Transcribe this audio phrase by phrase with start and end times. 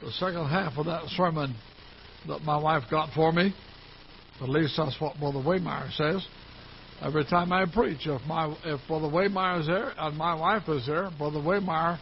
[0.00, 1.54] the second half of that sermon
[2.26, 3.54] that my wife got for me.
[4.40, 6.24] At least that's what Brother Waymeyer says.
[7.00, 10.86] Every time I preach, if my if Brother Waymeyer is there and my wife is
[10.86, 11.98] there, Brother Waymeyer,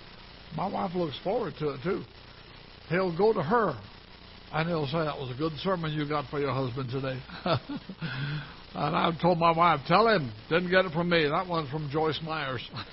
[0.56, 2.02] my wife looks forward to it too.
[2.88, 3.78] He'll go to her
[4.52, 7.20] and he'll say, That was a good sermon you got for your husband today.
[8.78, 11.26] and I've told my wife, Tell him, didn't get it from me.
[11.26, 12.62] That one's from Joyce Myers.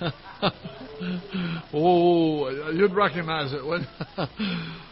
[1.74, 3.62] oh, you'd recognize it.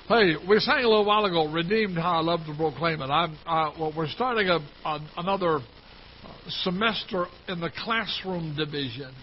[0.09, 3.07] hey, we sang a little while ago, Redeemed, How I Love to Proclaim It.
[3.07, 5.61] I'm, uh, well, we're starting a, a, another
[6.63, 9.15] semester in the classroom division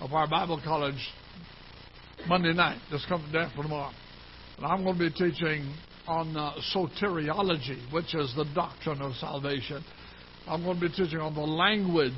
[0.00, 1.08] of our Bible college
[2.26, 2.80] Monday night.
[2.90, 3.92] This coming day for tomorrow.
[4.56, 5.72] And I'm going to be teaching
[6.08, 9.84] on uh, soteriology, which is the doctrine of salvation.
[10.48, 12.12] I'm going to be teaching on the language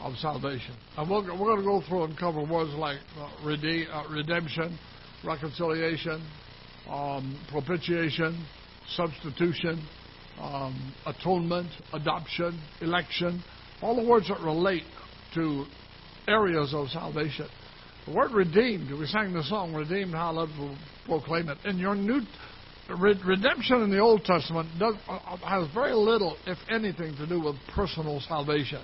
[0.00, 0.74] of salvation.
[0.96, 4.78] And we're, we're going to go through and cover words like uh, rede- uh, redemption,
[5.24, 6.26] reconciliation,
[6.88, 8.44] um, propitiation,
[8.96, 9.86] substitution,
[10.40, 13.44] um, atonement, adoption, election,
[13.82, 14.84] all the words that relate
[15.34, 15.66] to
[16.26, 17.48] areas of salvation.
[18.06, 21.58] The word redeemed, we sang the song, Redeemed, how love to proclaim it.
[21.64, 22.22] In your new
[22.88, 27.56] redemption in the Old Testament does, uh, has very little, if anything, to do with
[27.74, 28.82] personal salvation.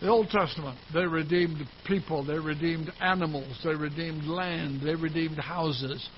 [0.00, 6.08] The Old Testament, they redeemed people, they redeemed animals, they redeemed land, they redeemed houses.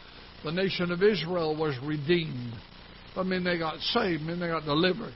[0.45, 2.55] The nation of Israel was redeemed.
[3.15, 5.15] I mean, they got saved, I mean, they got delivered.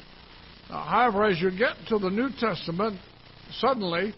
[0.69, 2.99] Now, however, as you get to the New Testament,
[3.59, 4.15] suddenly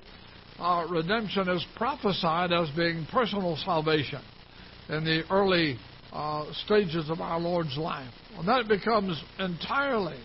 [0.58, 4.20] uh, redemption is prophesied as being personal salvation
[4.88, 5.78] in the early
[6.12, 8.12] uh, stages of our Lord's life.
[8.36, 10.18] And then it becomes entirely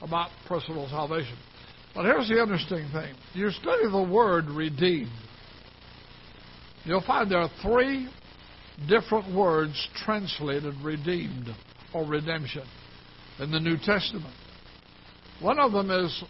[0.00, 1.36] about personal salvation.
[1.94, 5.10] But here's the interesting thing you study the word redeemed,
[6.84, 8.08] you'll find there are three
[8.88, 11.48] different words translated redeemed
[11.94, 12.64] or redemption
[13.38, 14.34] in the New Testament.
[15.40, 16.24] One of them is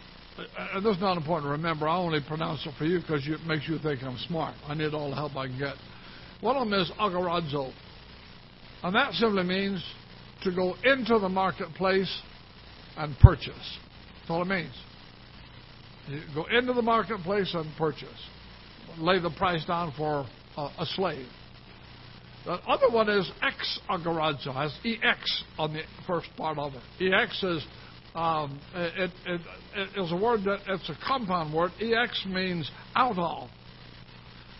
[0.58, 1.88] and this is not important to remember.
[1.88, 4.54] I only pronounce it for you because it makes you think I'm smart.
[4.66, 5.74] I need all the help I can get.
[6.40, 7.72] One of them is agorazo.
[8.82, 9.82] And that simply means
[10.42, 12.22] to go into the marketplace
[12.96, 13.78] and purchase.
[14.20, 14.72] That's all it means.
[16.08, 18.08] You go into the marketplace and purchase.
[18.98, 20.26] Lay the price down for
[20.56, 21.26] a, slave.
[22.44, 24.54] The other one is ex agorazo.
[24.54, 27.12] Has EX on the first part of it.
[27.12, 27.66] EX is
[28.14, 29.40] um, it, it,
[29.74, 31.72] it is a word that it's a compound word.
[31.80, 33.50] Ex means out of.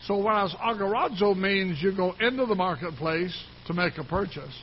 [0.06, 3.34] So whereas agorazo means you go into the marketplace
[3.66, 4.54] to make a purchase,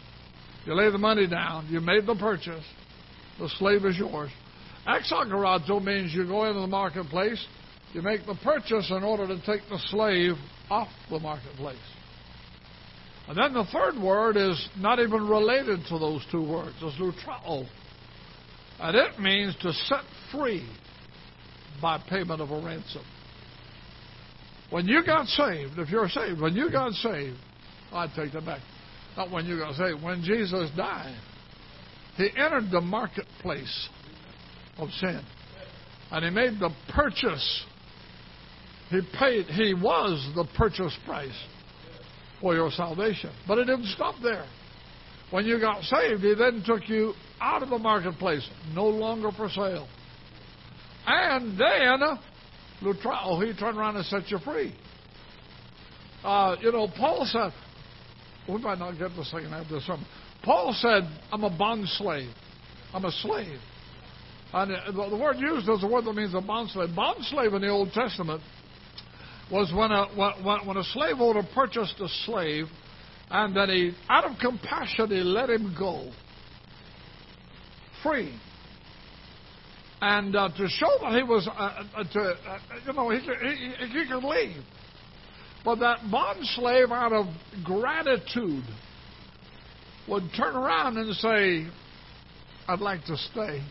[0.66, 2.64] you lay the money down, you made the purchase,
[3.40, 4.32] the slave is yours.
[4.88, 7.44] Ex agorazo means you go into the marketplace,
[7.94, 10.34] you make the purchase in order to take the slave
[10.70, 11.78] off the marketplace.
[13.28, 16.76] And then the third word is not even related to those two words.
[16.82, 17.66] It's lutrao.
[18.80, 20.68] And it means to set free
[21.82, 23.04] by payment of a ransom.
[24.70, 27.38] When you got saved, if you're saved, when you got saved,
[27.94, 28.60] I take that back.
[29.16, 31.16] Not when you got saved, when Jesus died,
[32.18, 33.90] he entered the marketplace
[34.78, 35.22] of sin.
[36.12, 37.64] And he made the purchase.
[38.90, 41.38] He paid, he was the purchase price
[42.42, 43.32] for your salvation.
[43.48, 44.46] But it didn't stop there.
[45.32, 49.50] When you got saved, he then took you out of the marketplace, no longer for
[49.50, 49.88] sale.
[51.08, 52.00] And then,
[53.06, 54.76] oh, he turned around and set you free.
[56.24, 57.52] Uh, you know, Paul said,
[58.48, 60.06] we might not get the second half of this sermon.
[60.44, 62.30] Paul said, I'm a bond slave.
[62.94, 63.60] I'm a slave.
[64.54, 66.96] And the word used is a word that means a bond slave.
[66.96, 68.42] Bond slave in the Old Testament
[69.52, 70.06] was when a,
[70.66, 72.66] when a slave owner purchased a slave
[73.30, 76.12] and then he, out of compassion, he let him go
[78.04, 78.38] free.
[80.02, 83.88] And uh, to show that he was, uh, uh, to, uh, you know, he, he,
[83.88, 84.62] he could leave.
[85.64, 87.28] But that bond slave, out of
[87.64, 88.64] gratitude,
[90.08, 91.68] would turn around and say,
[92.68, 93.64] I'd like to stay.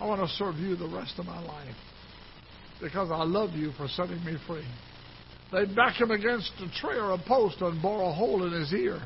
[0.00, 1.74] I want to serve you the rest of my life
[2.80, 4.66] because I love you for setting me free.
[5.52, 8.72] They'd back him against a tree or a post and bore a hole in his
[8.72, 9.00] ear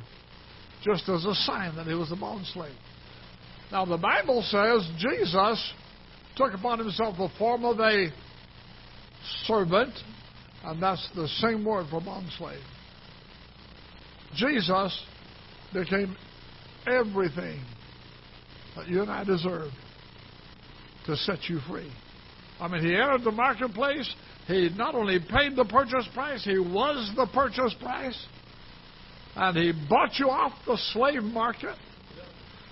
[0.82, 2.74] just as a sign that he was a bond slave.
[3.70, 5.72] Now, the Bible says Jesus
[6.36, 8.08] took upon himself the form of a
[9.46, 9.92] servant,
[10.64, 12.62] and that's the same word for bondslave.
[14.34, 15.04] Jesus
[15.72, 16.16] became
[16.86, 17.64] everything
[18.76, 19.70] that you and I deserve
[21.06, 21.90] to set you free.
[22.60, 24.12] I mean, he entered the marketplace.
[24.46, 28.26] He not only paid the purchase price, he was the purchase price.
[29.36, 31.76] And He bought you off the slave market.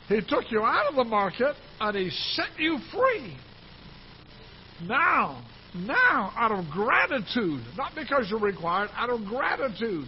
[0.08, 3.37] He took you out of the market and He set you free.
[4.82, 5.44] Now,
[5.75, 10.06] now, out of gratitude, not because you're required, out of gratitude,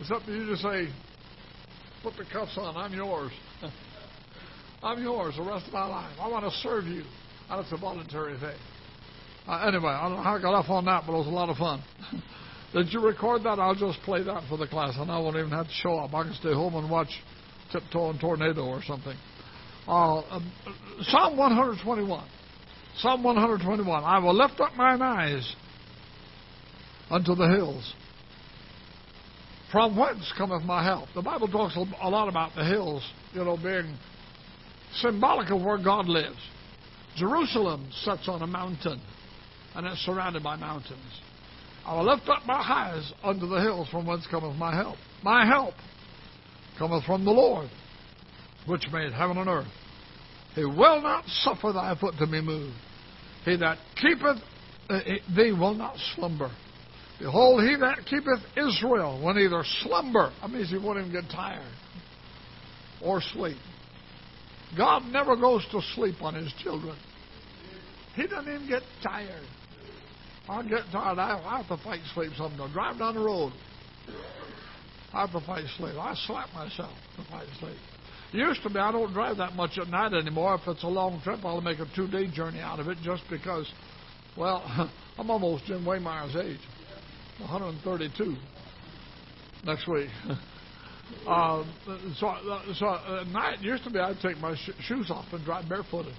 [0.00, 0.88] it's up to you to say,
[2.02, 3.32] put the cuffs on, I'm yours.
[4.82, 6.16] I'm yours the rest of my life.
[6.20, 7.02] I want to serve you.
[7.50, 8.56] It's a voluntary thing.
[9.46, 11.30] Uh, anyway, I don't know how I got off on that, but it was a
[11.30, 11.82] lot of fun.
[12.72, 13.60] Did you record that?
[13.60, 16.12] I'll just play that for the class, and I won't even have to show up.
[16.12, 17.08] I can stay home and watch
[17.72, 19.16] Tiptoe and Tornado or something.
[19.86, 20.52] Uh, um,
[21.02, 22.28] Psalm 121.
[22.98, 24.04] Psalm 121.
[24.04, 25.54] I will lift up mine eyes
[27.10, 27.94] unto the hills.
[29.70, 31.08] From whence cometh my help?
[31.14, 33.02] The Bible talks a lot about the hills,
[33.32, 33.98] you know, being
[35.00, 36.38] symbolic of where God lives.
[37.16, 39.00] Jerusalem sits on a mountain,
[39.74, 41.20] and it's surrounded by mountains.
[41.84, 44.96] I will lift up my eyes unto the hills from whence cometh my help.
[45.22, 45.74] My help
[46.78, 47.68] cometh from the Lord,
[48.66, 49.66] which made heaven and earth.
[50.56, 52.74] He will not suffer thy foot to be moved.
[53.44, 54.42] He that keepeth
[54.88, 55.00] uh,
[55.36, 56.50] thee will not slumber.
[57.18, 61.72] Behold, he that keepeth Israel will neither slumber, that means he won't even get tired,
[63.02, 63.58] or sleep.
[64.76, 66.96] God never goes to sleep on his children.
[68.14, 69.44] He doesn't even get tired.
[70.48, 71.18] I get tired.
[71.18, 72.70] I have to fight sleep sometimes.
[72.70, 73.52] I drive down the road.
[75.12, 75.96] I have to fight sleep.
[75.96, 77.76] I slap myself to fight sleep.
[78.32, 80.58] Used to be, I don't drive that much at night anymore.
[80.60, 83.22] If it's a long trip, I'll make a two day journey out of it just
[83.30, 83.70] because,
[84.36, 84.62] well,
[85.18, 86.60] I'm almost Jim Waymeyer's age
[87.40, 88.36] 132
[89.64, 90.08] next week.
[91.26, 91.64] uh,
[92.18, 92.34] so,
[92.74, 96.14] so at night, used to be, I'd take my sh- shoes off and drive barefooted.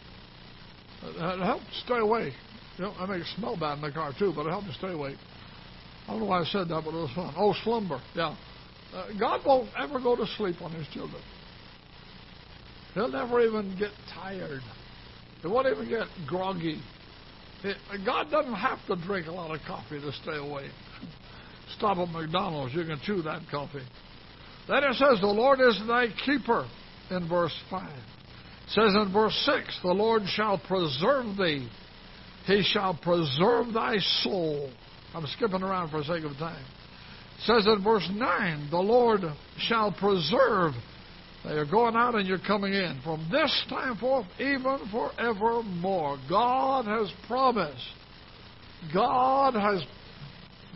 [1.03, 2.33] It helped stay awake.
[2.77, 4.73] You know, I make it smell bad in the car too, but it helped me
[4.77, 5.17] stay awake.
[6.07, 7.33] I don't know why I said that, but it was fun.
[7.37, 8.01] Oh, slumber.
[8.15, 8.35] Yeah.
[8.93, 11.21] Uh, God won't ever go to sleep on his children.
[12.97, 14.61] He'll never even get tired.
[15.43, 16.81] He won't even get groggy.
[18.03, 20.71] God doesn't have to drink a lot of coffee to stay awake.
[21.77, 23.85] Stop at McDonald's, you can chew that coffee.
[24.67, 26.67] Then it says, The Lord is thy keeper
[27.11, 27.87] in verse 5.
[27.87, 31.69] It says in verse 6, The Lord shall preserve thee.
[32.47, 34.71] He shall preserve thy soul.
[35.13, 36.65] I'm skipping around for the sake of time.
[37.37, 39.21] It says in verse 9, The Lord
[39.59, 40.73] shall preserve
[41.53, 42.99] you're going out and you're coming in.
[43.03, 46.17] From this time forth, even forevermore.
[46.29, 47.87] God has promised.
[48.93, 49.83] God has,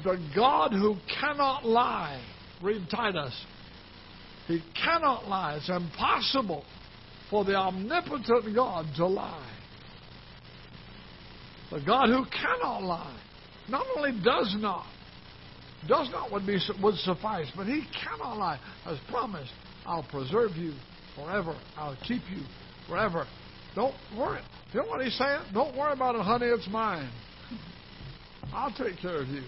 [0.03, 2.23] the God who cannot lie.
[2.62, 3.33] Read Titus.
[4.47, 5.56] He cannot lie.
[5.56, 6.63] It's impossible
[7.29, 9.57] for the omnipotent God to lie.
[11.71, 13.19] The God who cannot lie
[13.69, 14.85] not only does not,
[15.88, 19.51] does not would, be, would suffice, but he cannot lie, has promised
[19.85, 20.73] I'll preserve you
[21.15, 21.55] forever.
[21.77, 22.43] I'll keep you
[22.87, 23.25] forever.
[23.75, 24.41] Don't worry.
[24.73, 25.41] Know what he's saying?
[25.53, 26.47] Don't worry about it, honey.
[26.47, 27.09] It's mine.
[28.53, 29.43] I'll take care of you.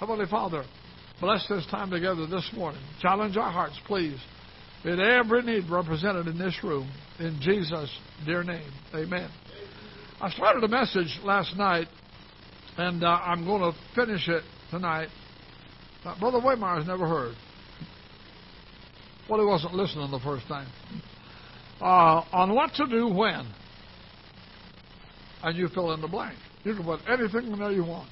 [0.00, 0.64] Heavenly Father,
[1.20, 2.82] bless this time together this morning.
[3.00, 4.18] Challenge our hearts, please.
[4.84, 7.90] In every need represented in this room, in Jesus'
[8.26, 8.68] dear name.
[8.94, 9.30] Amen.
[10.20, 11.86] I started a message last night,
[12.76, 15.08] and uh, I'm going to finish it tonight.
[16.04, 17.34] Uh, Brother Waymeyer's never heard.
[19.32, 20.68] Well, he wasn't listening the first time.
[21.80, 23.50] Uh, on what to do when.
[25.42, 26.36] And you fill in the blank.
[26.64, 28.10] You can put anything in there you want.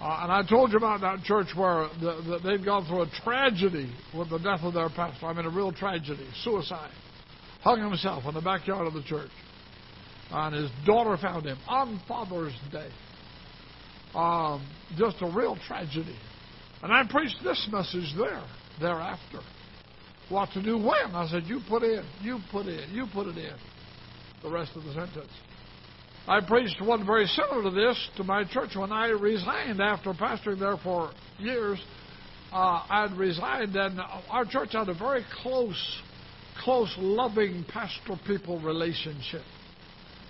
[0.00, 3.10] Uh, and I told you about that church where the, the, they'd gone through a
[3.24, 5.26] tragedy with the death of their pastor.
[5.26, 6.28] I mean, a real tragedy.
[6.44, 6.92] Suicide.
[7.62, 9.32] Hung himself in the backyard of the church.
[10.30, 12.90] And his daughter found him on Father's Day.
[14.14, 14.64] Um,
[14.96, 16.16] just a real tragedy.
[16.80, 18.44] And I preached this message there,
[18.80, 19.40] thereafter
[20.30, 21.14] what to do when.
[21.14, 23.56] I said, you put in, you put in, you put it in.
[24.42, 25.30] The rest of the sentence.
[26.26, 30.58] I preached one very similar to this to my church when I resigned after pastoring
[30.58, 31.78] there for years.
[32.52, 36.00] Uh, I'd resigned, and our church had a very close,
[36.62, 39.42] close, loving pastoral people relationship.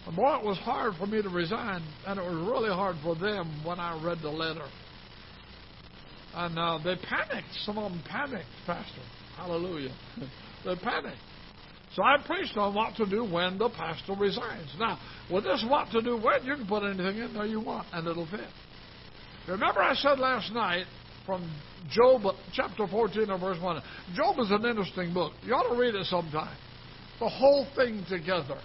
[0.07, 3.15] And boy, it was hard for me to resign, and it was really hard for
[3.15, 4.67] them when I read the letter.
[6.35, 7.49] And uh, they panicked.
[7.65, 9.03] Some of them panicked, Pastor.
[9.41, 9.95] Hallelujah.
[10.65, 11.15] they panic.
[11.95, 14.69] So I preached on what to do when the pastor resigns.
[14.79, 14.99] Now,
[15.33, 18.07] with this what to do when, you can put anything in there you want, and
[18.07, 18.41] it'll fit.
[19.49, 20.85] Remember I said last night
[21.25, 21.51] from
[21.91, 23.83] Job chapter 14 or verse 1.
[24.15, 25.33] Job is an interesting book.
[25.43, 26.57] You ought to read it sometime.
[27.19, 28.61] The whole thing together.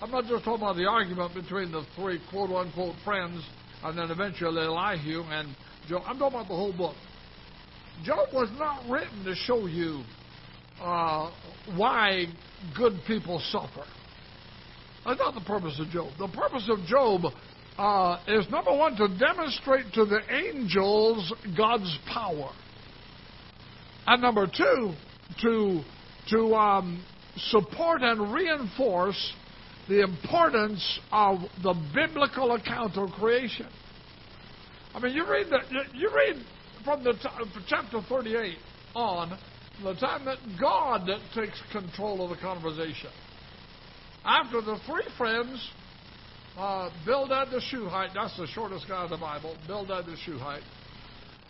[0.00, 3.44] I'm not just talking about the argument between the three quote unquote friends
[3.82, 5.54] and then eventually Elihu and
[5.88, 6.02] Job.
[6.06, 6.94] I'm talking about the whole book.
[8.04, 10.02] Job was not written to show you
[10.80, 11.30] uh,
[11.76, 12.26] why
[12.76, 13.84] good people suffer.
[15.04, 16.12] That's not the purpose of Job.
[16.18, 17.22] The purpose of Job
[17.76, 22.50] uh, is number one to demonstrate to the angels God's power,
[24.06, 24.92] and number two
[25.42, 25.80] to
[26.30, 27.02] to um,
[27.36, 29.32] support and reinforce
[29.88, 33.68] the importance of the biblical account of creation.
[34.94, 35.58] I mean, you read the,
[35.94, 36.44] you read
[36.88, 38.56] from the t- chapter 38
[38.94, 39.38] on
[39.84, 43.10] the time that God takes control of the conversation.
[44.24, 45.70] After the three friends,
[46.56, 50.62] uh, Bildad the Shuhite, that's the shortest guy in the Bible, Bildad the Shuhite,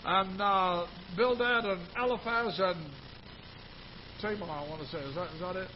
[0.05, 2.91] and uh, Bildad and Eliphaz and
[4.21, 5.69] Tamar, I want to say, is that, is that it?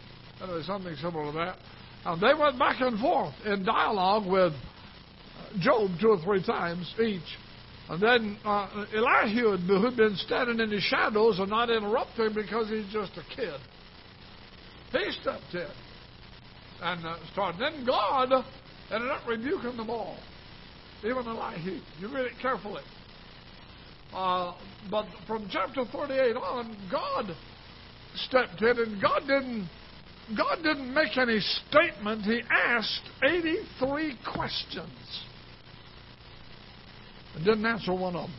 [0.42, 1.56] Anyway, something similar to that.
[2.04, 4.54] And they went back and forth in dialogue with
[5.60, 7.22] Job two or three times each.
[7.88, 12.90] And then uh, Elihu, who'd been standing in the shadows and not interrupting because he's
[12.92, 13.60] just a kid,
[14.92, 15.66] he stepped in
[16.80, 17.60] and uh, started.
[17.60, 18.32] Then God
[18.92, 20.16] ended up rebuking them all,
[21.04, 21.80] even Elihu.
[21.98, 22.82] You read it carefully.
[24.12, 24.54] Uh,
[24.90, 27.34] but from chapter 38 on, God
[28.14, 29.68] stepped in, and God didn't.
[30.36, 32.22] God didn't make any statement.
[32.22, 35.24] He asked 83 questions
[37.34, 38.38] and didn't answer one of them.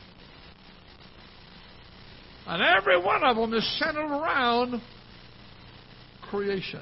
[2.45, 4.81] And every one of them is centered around
[6.29, 6.81] creation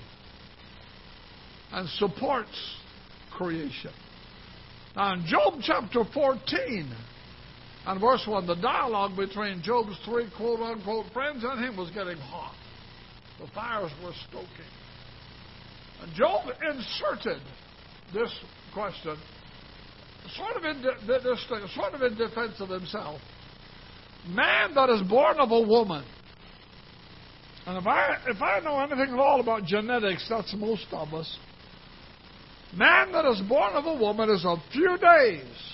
[1.72, 2.78] and supports
[3.32, 3.92] creation.
[4.96, 6.96] Now, in Job chapter 14
[7.86, 12.18] and verse 1, the dialogue between Job's three quote unquote friends and him was getting
[12.18, 12.56] hot.
[13.40, 14.50] The fires were stoking.
[16.02, 17.42] And Job inserted
[18.14, 18.32] this
[18.74, 19.18] question
[20.36, 21.38] sort of in de-
[21.76, 23.20] sort of in defense of himself.
[24.28, 26.06] Man that is born of a woman.
[27.66, 31.38] And if I if I know anything at all about genetics, that's most of us.
[32.76, 35.72] Man that is born of a woman is a few days.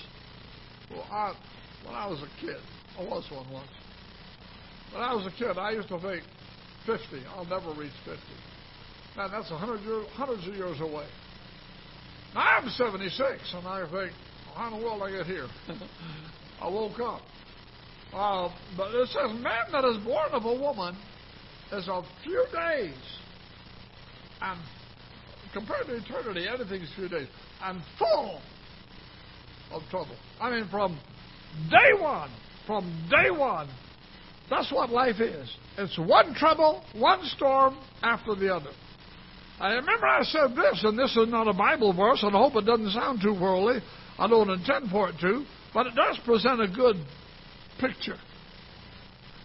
[0.90, 1.34] Well, I,
[1.84, 2.56] when I was a kid,
[2.98, 3.68] I was one once.
[4.92, 6.22] When I was a kid, I used to think
[6.86, 7.04] 50.
[7.36, 8.20] I'll never reach 50.
[9.16, 11.06] Man, that's 100 years, hundreds of years away.
[12.34, 14.12] Now, I'm 76, and I think,
[14.58, 15.46] how in the world I get here?
[16.60, 17.20] I woke up.
[18.12, 20.96] Uh, but it says, man that is born of a woman
[21.72, 22.96] is a few days.
[24.40, 24.60] And
[25.52, 27.28] compared to eternity, anything's few days.
[27.62, 28.40] And full
[29.70, 30.16] of trouble.
[30.40, 30.98] I mean, from
[31.70, 32.30] day one,
[32.66, 33.68] from day one,
[34.50, 35.48] that's what life is.
[35.76, 38.70] It's one trouble, one storm after the other.
[39.60, 42.56] I remember I said this, and this is not a Bible verse, and I hope
[42.56, 43.80] it doesn't sound too worldly.
[44.18, 46.96] I don't intend for it to, but it does present a good
[47.80, 48.16] picture.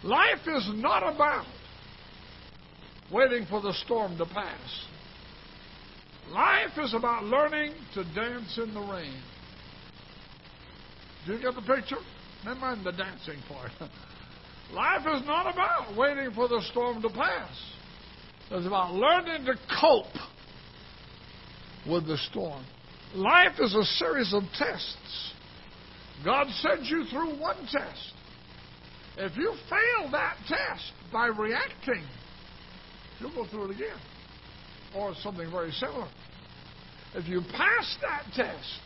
[0.02, 1.46] Life is not about
[3.12, 4.86] waiting for the storm to pass.
[6.30, 9.22] Life is about learning to dance in the rain.
[11.26, 11.96] Do you get the picture?
[12.44, 13.70] Never mind the dancing part.
[14.72, 17.50] Life is not about waiting for the storm to pass.
[18.50, 20.06] It's about learning to cope
[21.88, 22.64] with the storm.
[23.14, 25.32] Life is a series of tests.
[26.24, 28.12] God sends you through one test.
[29.16, 32.04] If you fail that test by reacting,
[33.20, 33.96] you'll go through it again.
[34.96, 36.08] Or something very similar.
[37.14, 38.80] If you pass that test,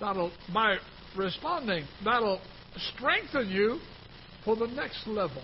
[0.00, 0.76] that'll by
[1.14, 2.40] responding, that'll
[2.94, 3.78] strengthen you
[4.42, 5.42] for the next level.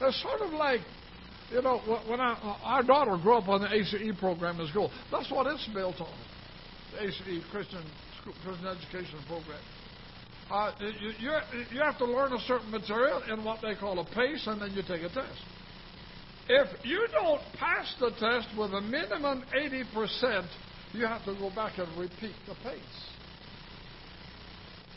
[0.00, 0.80] It's sort of like
[1.50, 1.78] you know,
[2.08, 5.46] when I, uh, our daughter grew up on the ACE program in school, that's what
[5.46, 6.14] it's built on.
[7.00, 7.84] ACE Christian
[8.42, 9.60] Christian Education Program.
[10.50, 11.30] Uh, you, you,
[11.72, 14.70] you have to learn a certain material in what they call a pace, and then
[14.72, 15.42] you take a test.
[16.48, 20.46] If you don't pass the test with a minimum 80%,
[20.92, 22.80] you have to go back and repeat the pace.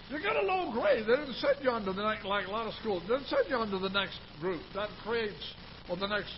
[0.09, 1.05] You get a low grade.
[1.07, 3.27] They didn't send you on to the next, like a lot of schools, they didn't
[3.27, 4.61] send you on to the next group.
[4.75, 5.53] That creates
[5.89, 6.33] or the next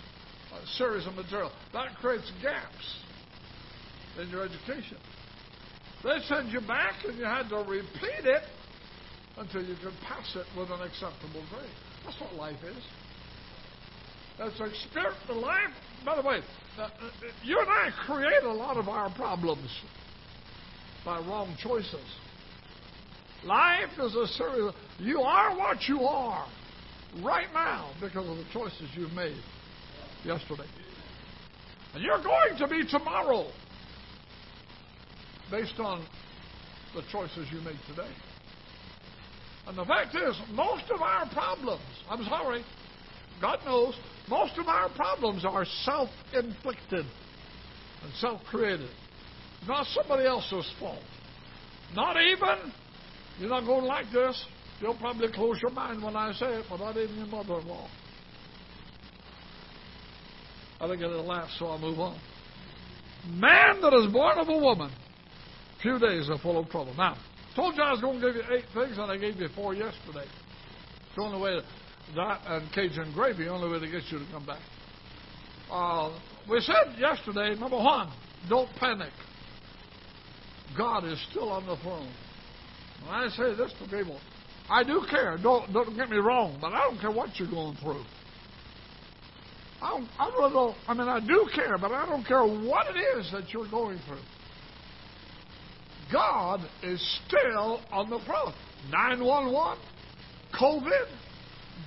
[0.53, 1.51] uh, series of material.
[1.73, 2.97] That creates gaps
[4.19, 4.97] in your education.
[6.03, 8.41] They send you back and you had to repeat it
[9.37, 11.69] until you could pass it with an acceptable grade.
[12.05, 12.83] That's what life is.
[14.37, 15.17] That's experience.
[15.29, 15.69] Life,
[16.03, 16.39] by the way,
[16.79, 16.89] uh, uh,
[17.43, 19.69] you and I create a lot of our problems
[21.05, 22.05] by wrong choices.
[23.43, 24.69] Life is a series.
[24.69, 26.47] Of, you are what you are
[27.21, 29.37] right now because of the choices you've made
[30.23, 30.67] yesterday.
[31.93, 33.47] And you're going to be tomorrow
[35.51, 36.05] based on
[36.95, 38.11] the choices you made today.
[39.67, 42.63] And the fact is, most of our problems, I'm sorry,
[43.39, 43.95] God knows
[44.29, 47.05] most of our problems are self inflicted
[48.03, 48.89] and self created.
[49.67, 51.03] Not somebody else's fault.
[51.93, 52.71] Not even,
[53.39, 54.43] you're not going like this.
[54.79, 57.67] You'll probably close your mind when I say it, but not even your mother in
[57.67, 57.87] law.
[60.79, 62.19] I think it'll last, so I'll move on.
[63.29, 64.91] Man that is born of a woman,
[65.81, 66.93] few days are full of trouble.
[66.95, 67.17] Now,
[67.55, 69.73] told you I was going to give you eight things, and I gave you four
[69.73, 70.25] yesterday.
[70.25, 71.59] It's the only way
[72.15, 74.61] that and Cajun gravy, the only way to get you to come back.
[75.71, 76.17] Uh,
[76.49, 78.11] we said yesterday, number one,
[78.49, 79.13] don't panic.
[80.77, 82.11] God is still on the throne.
[83.03, 84.19] When I say this to people,
[84.69, 85.37] I do care.
[85.41, 88.03] Don't don't get me wrong, but I don't care what you're going through.
[89.81, 90.75] I don't, I don't.
[90.87, 93.99] I mean, I do care, but I don't care what it is that you're going
[94.07, 94.21] through.
[96.11, 98.53] God is still on the throne.
[98.91, 99.79] 911,
[100.59, 101.07] COVID,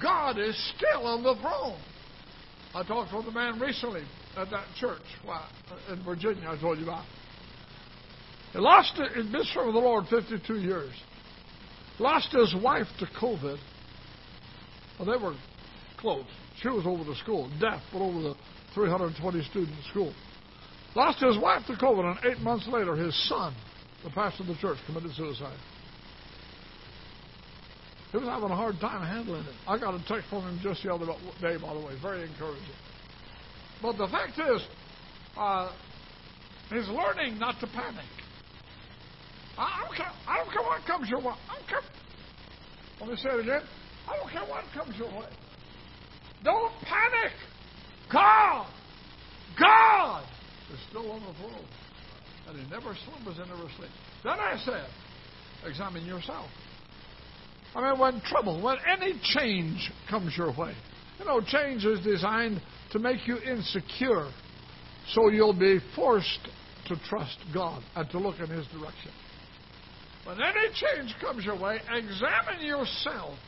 [0.01, 1.79] God is still on the throne.
[2.75, 4.03] I talked with a man recently
[4.37, 5.03] at that church
[5.91, 7.05] in Virginia I told you about.
[8.53, 10.93] He lost it, he'd been the Lord 52 years.
[11.99, 13.59] Lost his wife to COVID.
[14.99, 15.35] Well, they were
[15.99, 16.25] close.
[16.61, 18.35] She was over the school, deaf, but over the
[18.75, 20.13] 320 student school.
[20.95, 23.55] Lost his wife to COVID, and eight months later, his son,
[24.05, 25.59] the pastor of the church, committed suicide.
[28.13, 29.55] He was having a hard time handling it.
[29.67, 31.07] I got a text from him just the other
[31.41, 32.63] day, by the way, very encouraging.
[33.83, 34.63] But the fact is,
[35.37, 35.73] uh,
[36.71, 38.07] he's learning not to panic.
[39.59, 40.13] I don't care.
[40.29, 41.35] I don't care what comes your way.
[41.51, 41.81] I don't care.
[43.01, 43.63] Let me say it again.
[44.09, 45.29] I don't care what comes your way.
[46.45, 47.33] Don't panic.
[48.13, 48.67] God,
[49.59, 50.25] God
[50.73, 51.67] is still on the throne,
[52.49, 53.93] and He never slumbers and never sleeps.
[54.23, 54.87] Then I said,
[55.67, 56.49] examine yourself.
[57.75, 60.75] I mean, when trouble, when any change comes your way,
[61.19, 62.61] you know, change is designed
[62.93, 64.31] to make you insecure
[65.09, 66.49] so you'll be forced
[66.87, 69.11] to trust God and to look in His direction.
[70.25, 73.39] When any change comes your way, examine yourself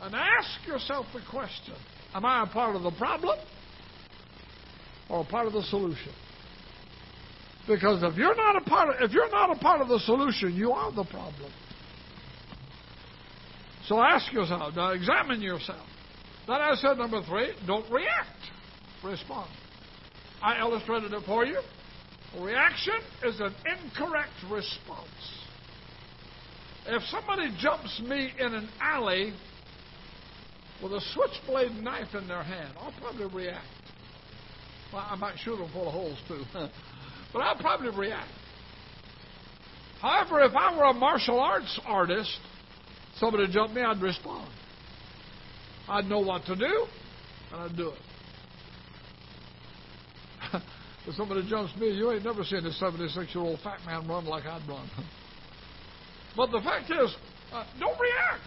[0.00, 1.74] and ask yourself the question
[2.14, 3.38] Am I a part of the problem
[5.10, 6.12] or a part of the solution?
[7.66, 10.54] Because if you're not a part of, if you're not a part of the solution,
[10.54, 11.50] you are the problem.
[13.86, 15.86] So ask yourself, now examine yourself.
[16.46, 18.30] Then I said number three, don't react.
[19.04, 19.50] Respond.
[20.42, 21.60] I illustrated it for you.
[22.38, 25.08] Reaction is an incorrect response.
[26.86, 29.32] If somebody jumps me in an alley
[30.82, 33.66] with a switchblade knife in their hand, I'll probably react.
[34.92, 36.42] Well, I might shoot them full of holes too,
[37.32, 38.30] but I'll probably react.
[40.00, 42.38] However, if I were a martial arts artist
[43.18, 44.50] Somebody jumped me, I'd respond.
[45.88, 46.86] I'd know what to do,
[47.52, 47.98] and I'd do it.
[51.06, 54.26] if somebody jumps me, you ain't never seen a 76 year old fat man run
[54.26, 54.88] like I'd run.
[56.36, 57.16] but the fact is,
[57.52, 58.42] uh, don't react.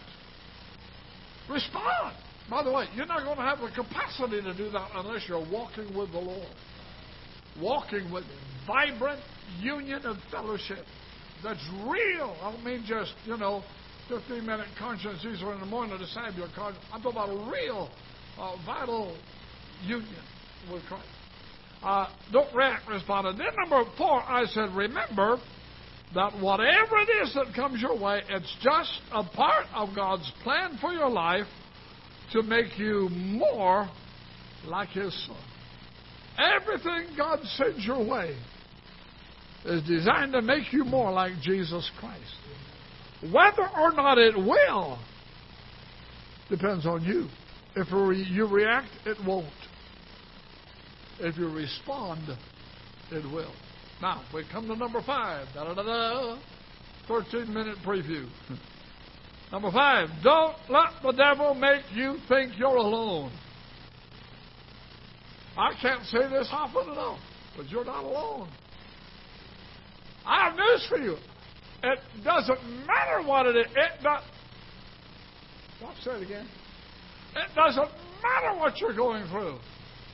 [1.50, 2.16] Respond.
[2.48, 5.40] By the way, you're not going to have the capacity to do that unless you're
[5.52, 6.48] walking with the Lord.
[7.62, 8.24] Walking with
[8.68, 9.22] vibrant
[9.62, 10.86] union and fellowship
[11.44, 12.36] that's real.
[12.42, 13.64] I don't mean just, you know,
[14.10, 16.84] 15 minute conscience in the morning to decide your conscience.
[16.92, 17.90] I'm talking about a real,
[18.38, 19.16] uh, vital
[19.84, 20.24] union
[20.72, 21.08] with Christ.
[21.82, 23.28] Uh, don't react, respond.
[23.28, 25.38] And then number four, I said, remember
[26.14, 30.78] that whatever it is that comes your way, it's just a part of God's plan
[30.82, 31.46] for your life
[32.34, 33.90] to make you more
[34.66, 35.38] like His Son.
[36.40, 38.38] Everything God sends your way
[39.66, 42.24] is designed to make you more like Jesus Christ.
[43.22, 45.00] Whether or not it will
[46.50, 47.28] depends on you.
[47.76, 49.48] If you react, it won't.
[51.20, 52.38] If you respond,
[53.12, 53.54] it will.
[54.02, 55.48] Now, we come to number five.
[55.54, 56.40] Da da da da.
[57.08, 58.28] 13 minute preview.
[59.52, 63.32] Number five, don't let the devil make you think you're alone.
[65.60, 67.20] I can't say this often enough,
[67.58, 68.50] but you're not alone.
[70.26, 71.18] I have news for you.
[71.84, 73.66] It doesn't matter what it is.
[73.66, 74.24] It does.
[75.82, 76.48] What say it again?
[77.36, 77.90] It doesn't
[78.24, 79.58] matter what you're going through.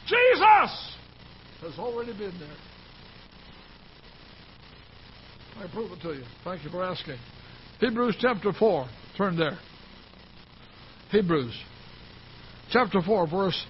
[0.08, 0.95] Jesus
[1.62, 2.58] has already been there.
[5.63, 6.23] I prove it to you.
[6.43, 7.17] Thank you for asking.
[7.79, 8.88] Hebrews chapter 4.
[9.15, 9.60] Turn there.
[11.12, 11.55] Hebrews
[12.71, 13.65] chapter 4, verse.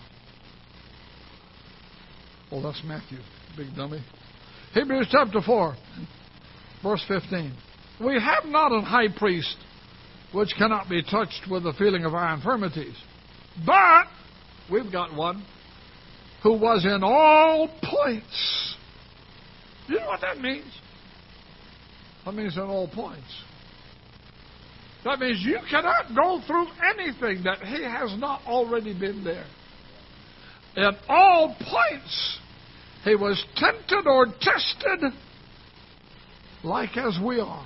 [2.51, 3.17] Oh, that's Matthew.
[3.57, 4.03] Big dummy.
[4.73, 5.75] Hebrews chapter 4,
[6.83, 7.53] verse 15.
[8.03, 9.55] We have not a high priest
[10.33, 12.95] which cannot be touched with the feeling of our infirmities,
[13.65, 14.05] but
[14.69, 15.45] we've got one
[16.43, 18.75] who was in all points.
[19.87, 20.65] You know what that means?
[22.25, 23.43] That means in all points.
[25.05, 29.45] That means you cannot go through anything that he has not already been there.
[30.75, 32.39] In all points,
[33.03, 35.13] he was tempted or tested
[36.63, 37.65] like as we are.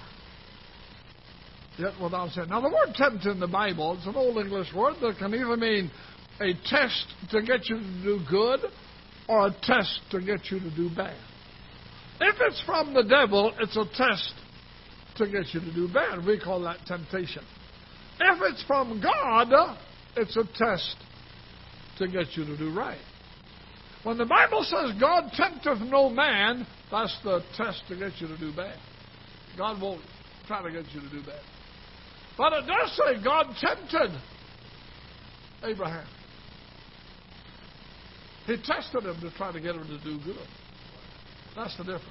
[1.78, 2.50] Yet without sin.
[2.50, 5.56] Now, the word tempted in the Bible, it's an old English word that can either
[5.56, 5.90] mean
[6.42, 8.60] a test to get you to do good
[9.28, 11.18] or a test to get you to do bad.
[12.20, 14.34] If it's from the devil, it's a test
[15.18, 16.26] to get you to do bad.
[16.26, 17.44] We call that temptation.
[18.20, 19.78] If it's from God,
[20.18, 20.98] it's a test
[22.00, 23.00] to get you to do right.
[24.04, 28.38] When the Bible says God tempteth no man, that's the test to get you to
[28.38, 28.78] do bad.
[29.58, 30.02] God won't
[30.48, 31.42] try to get you to do bad.
[32.38, 34.18] But it does say God tempted
[35.64, 36.08] Abraham.
[38.46, 40.48] He tested him to try to get him to do good.
[41.56, 42.06] That's the difference.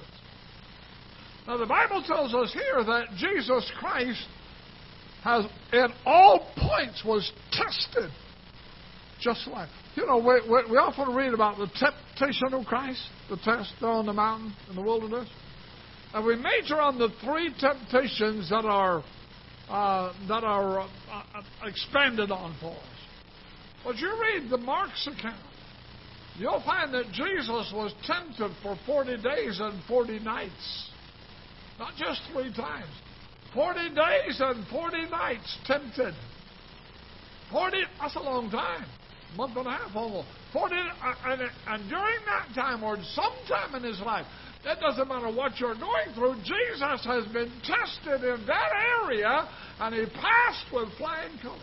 [1.47, 4.25] Now, the Bible tells us here that Jesus Christ
[5.23, 8.11] has, in all points, was tested.
[9.19, 13.35] Just like, you know, we, we, we often read about the temptation of Christ, the
[13.35, 15.27] test there on the mountain in the wilderness.
[16.13, 19.03] And we major on the three temptations that are
[19.69, 22.83] uh, that are uh, uh, expanded on for us.
[23.83, 25.35] But you read the Mark's account,
[26.37, 30.89] you'll find that Jesus was tempted for 40 days and 40 nights.
[31.77, 32.89] Not just three times.
[33.53, 36.13] 40 days and 40 nights tempted.
[37.51, 38.85] 40, that's a long time.
[39.35, 40.27] Month and a half almost.
[40.53, 44.25] 40, uh, and, and during that time, or sometime in his life,
[44.65, 46.35] that doesn't matter what you're going through.
[46.37, 48.71] Jesus has been tested in that
[49.03, 49.47] area,
[49.79, 51.61] and he passed with flying colors.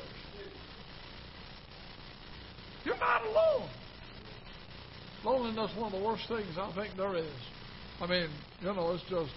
[2.85, 3.69] You're not alone.
[5.25, 7.35] Loneliness is one of the worst things I think there is.
[8.01, 8.29] I mean,
[8.61, 9.33] you know, it's just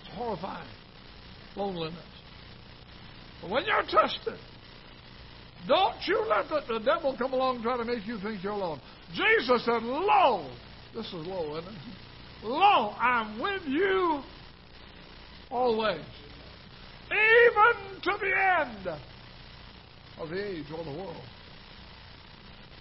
[0.00, 0.68] it's horrifying.
[1.56, 1.98] Loneliness.
[3.42, 4.38] But when you're tested,
[5.66, 8.52] don't you let the, the devil come along and try to make you think you're
[8.52, 8.80] alone.
[9.14, 10.50] Jesus said, Lo,
[10.94, 11.80] this is low, isn't it?
[12.44, 14.22] Lo, I'm with you
[15.50, 16.04] always,
[17.10, 19.00] even to the end
[20.18, 21.24] of the age or the world.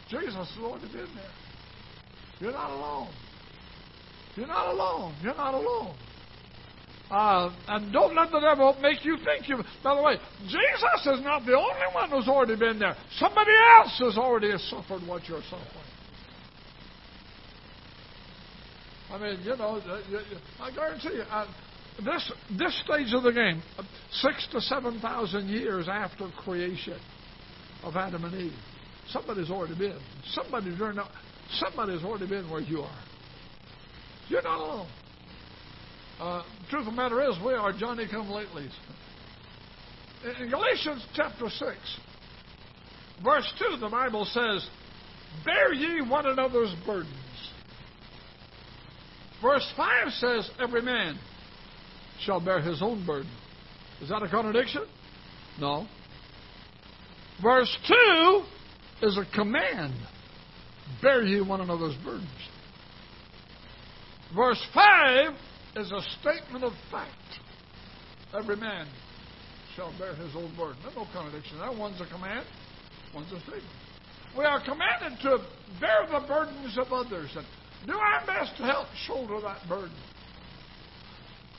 [0.09, 1.31] Jesus has already been there.
[2.39, 3.09] You're not alone.
[4.35, 5.15] You're not alone.
[5.23, 5.95] You're not alone.
[7.09, 9.57] Uh, and don't let the devil make you think you.
[9.83, 12.95] By the way, Jesus is not the only one who's already been there.
[13.19, 15.85] Somebody else has already suffered what you're suffering.
[19.11, 19.79] I mean, you know,
[20.59, 21.45] I guarantee you, uh,
[22.03, 23.61] this this stage of the game,
[24.11, 26.99] six to seven thousand years after creation
[27.83, 28.53] of Adam and Eve,
[29.09, 29.99] somebody's already been.
[30.31, 31.11] Somebody's not,
[31.51, 33.03] somebody's already been where you are.
[34.27, 34.89] You're not alone.
[36.19, 38.71] Uh, truth of the matter is, we are Johnny come latelys.
[40.41, 41.77] In Galatians chapter 6,
[43.23, 44.67] verse 2, the Bible says,
[45.43, 47.13] Bear ye one another's burdens
[49.41, 51.19] Verse 5 says, Every man
[52.21, 53.29] shall bear his own burden.
[54.01, 54.85] Is that a contradiction?
[55.59, 55.87] No.
[57.43, 58.43] Verse 2
[59.03, 59.93] is a command
[61.01, 62.29] Bear ye one another's burdens.
[64.35, 65.33] Verse 5
[65.75, 67.11] is a statement of fact.
[68.33, 68.87] Every man
[69.75, 70.77] shall bear his own burden.
[70.83, 71.71] There's no contradiction there.
[71.71, 72.45] One's a command,
[73.13, 73.63] one's a statement.
[74.37, 75.37] We are commanded to
[75.79, 77.31] bear the burdens of others.
[77.35, 77.45] And
[77.85, 79.95] do our best to help shoulder that burden.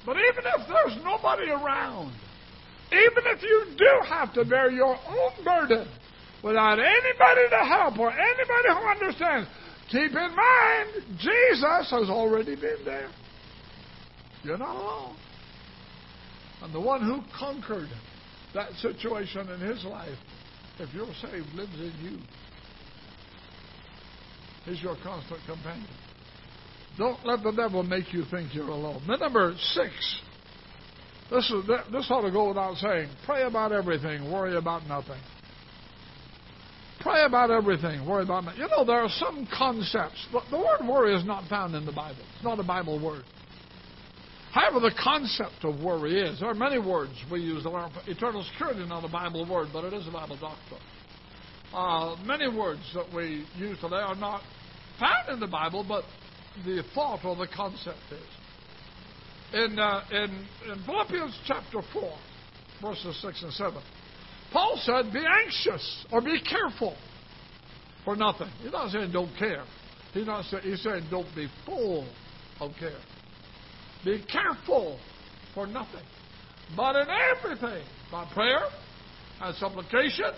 [0.05, 2.13] But even if there's nobody around,
[2.93, 5.89] even if you do have to bear your own burden
[6.43, 9.49] without anybody to help or anybody who understands,
[9.91, 13.09] keep in mind Jesus has already been there.
[14.47, 15.17] You're not alone.
[16.63, 17.89] And the one who conquered
[18.55, 20.17] that situation in his life,
[20.79, 22.19] if you're saved, lives in you.
[24.65, 25.89] He's your constant companion.
[26.99, 29.03] Don't let the devil make you think you're alone.
[29.07, 29.93] Then number six.
[31.31, 33.09] This is this ought to go without saying.
[33.27, 35.21] Pray about everything, worry about nothing.
[37.01, 38.61] Pray about everything, worry about nothing.
[38.61, 40.27] You know, there are some concepts.
[40.33, 42.23] but The word worry is not found in the Bible.
[42.35, 43.25] It's not a Bible word.
[44.57, 46.41] However, the concept of worry is.
[46.41, 47.65] There are many words we use.
[47.65, 50.81] that are Eternal security is not a Bible word, but it is a Bible doctrine.
[51.75, 54.41] Uh, many words that we use today are not
[54.99, 56.05] found in the Bible, but
[56.65, 59.53] the thought or the concept is.
[59.53, 62.19] In, uh, in, in Philippians chapter 4,
[62.81, 63.83] verses 6 and 7,
[64.55, 66.97] Paul said, Be anxious or be careful.
[68.07, 68.49] for nothing.
[68.63, 69.65] He's not saying don't care.
[70.15, 72.09] He's not saying, he's saying don't be full
[72.59, 73.03] of care.
[74.05, 74.99] Be careful
[75.55, 76.05] for nothing.
[76.77, 77.07] But in
[77.37, 78.63] everything, by prayer
[79.41, 80.33] and supplication,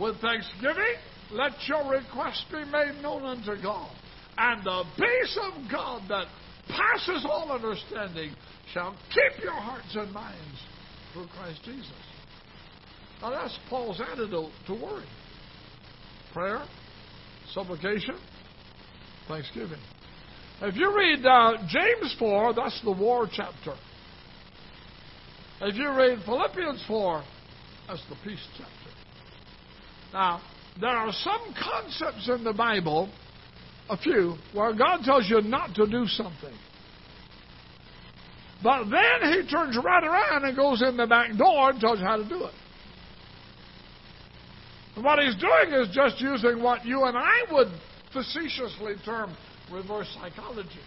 [0.00, 0.94] with thanksgiving,
[1.32, 3.90] let your request be made known unto God.
[4.36, 6.26] And the peace of God that
[6.68, 8.34] passes all understanding
[8.72, 10.62] shall keep your hearts and minds
[11.12, 11.90] through Christ Jesus.
[13.20, 15.06] Now that's Paul's antidote to worry.
[16.32, 16.64] Prayer,
[17.52, 18.16] supplication,
[19.26, 19.80] thanksgiving.
[20.60, 23.74] If you read uh, James 4, that's the war chapter.
[25.60, 27.22] If you read Philippians 4,
[27.86, 28.72] that's the peace chapter.
[30.12, 30.40] Now,
[30.80, 33.08] there are some concepts in the Bible,
[33.88, 36.54] a few, where God tells you not to do something.
[38.60, 42.04] But then he turns right around and goes in the back door and tells you
[42.04, 42.54] how to do it.
[44.96, 47.68] And what he's doing is just using what you and I would
[48.12, 49.36] facetiously term
[49.72, 50.80] reverse psychology.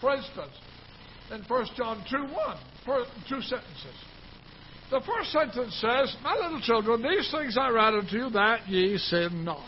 [0.00, 0.52] For instance,
[1.30, 2.56] in 1 John 2 1,
[3.28, 3.96] two sentences.
[4.90, 8.98] The first sentence says, My little children, these things I write unto you that ye
[8.98, 9.66] sin not.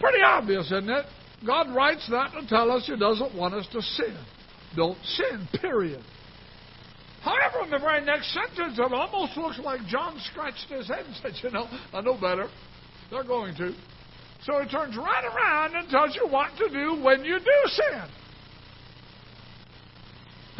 [0.00, 1.04] Pretty obvious, isn't it?
[1.46, 4.16] God writes that to tell us He doesn't want us to sin.
[4.74, 6.02] Don't sin, period.
[7.22, 11.14] However, in the very next sentence, it almost looks like John scratched his head and
[11.16, 12.48] said, You know, I know better.
[13.10, 13.74] They're going to.
[14.42, 18.10] So he turns right around and tells you what to do when you do sin.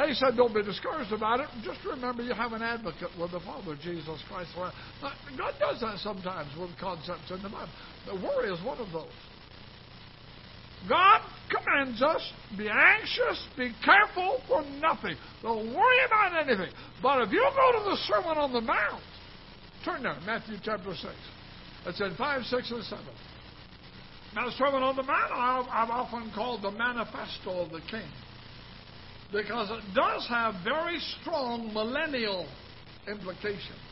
[0.07, 1.49] He said, Don't be discouraged about it.
[1.63, 4.51] Just remember you have an advocate with the Father, Jesus Christ.
[4.57, 4.71] Uh,
[5.37, 7.69] God does that sometimes with concepts in the Bible.
[8.07, 9.13] The worry is one of those.
[10.89, 15.17] God commands us be anxious, be careful for nothing.
[15.43, 16.73] Don't worry about anything.
[17.03, 19.03] But if you go to the Sermon on the Mount,
[19.85, 21.05] turn there, Matthew chapter 6.
[21.87, 23.05] It's in 5, 6, and 7.
[24.35, 28.09] Now, the Sermon on the Mount, I've often called the manifesto of the King
[29.33, 32.47] because it does have very strong millennial
[33.09, 33.91] implications.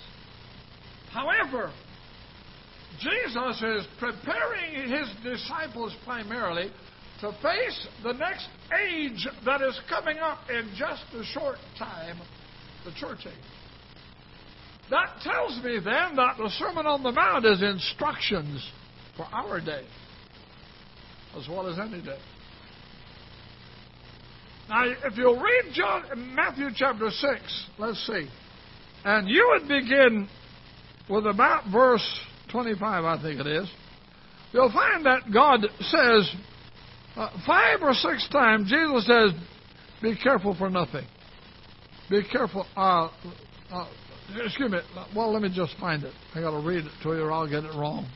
[1.10, 1.72] However,
[3.00, 6.70] Jesus is preparing his disciples primarily
[7.20, 8.48] to face the next
[8.86, 12.18] age that is coming up in just a short time,
[12.84, 13.32] the church age.
[14.90, 18.70] That tells me then that the Sermon on the Mount is instructions
[19.16, 19.84] for our day
[21.36, 22.18] as well as any day.
[24.68, 28.28] Now, if you'll read John, Matthew chapter 6, let's see.
[29.04, 30.28] And you would begin
[31.08, 32.06] with about verse
[32.52, 33.70] 25, I think it is.
[34.52, 36.34] You'll find that God says,
[37.16, 39.32] uh, five or six times, Jesus says,
[40.02, 41.06] be careful for nothing.
[42.10, 42.66] Be careful.
[42.76, 43.10] Uh,
[43.70, 43.86] uh,
[44.44, 44.78] excuse me.
[45.14, 46.12] Well, let me just find it.
[46.34, 48.06] I got to read it to you or I'll get it wrong.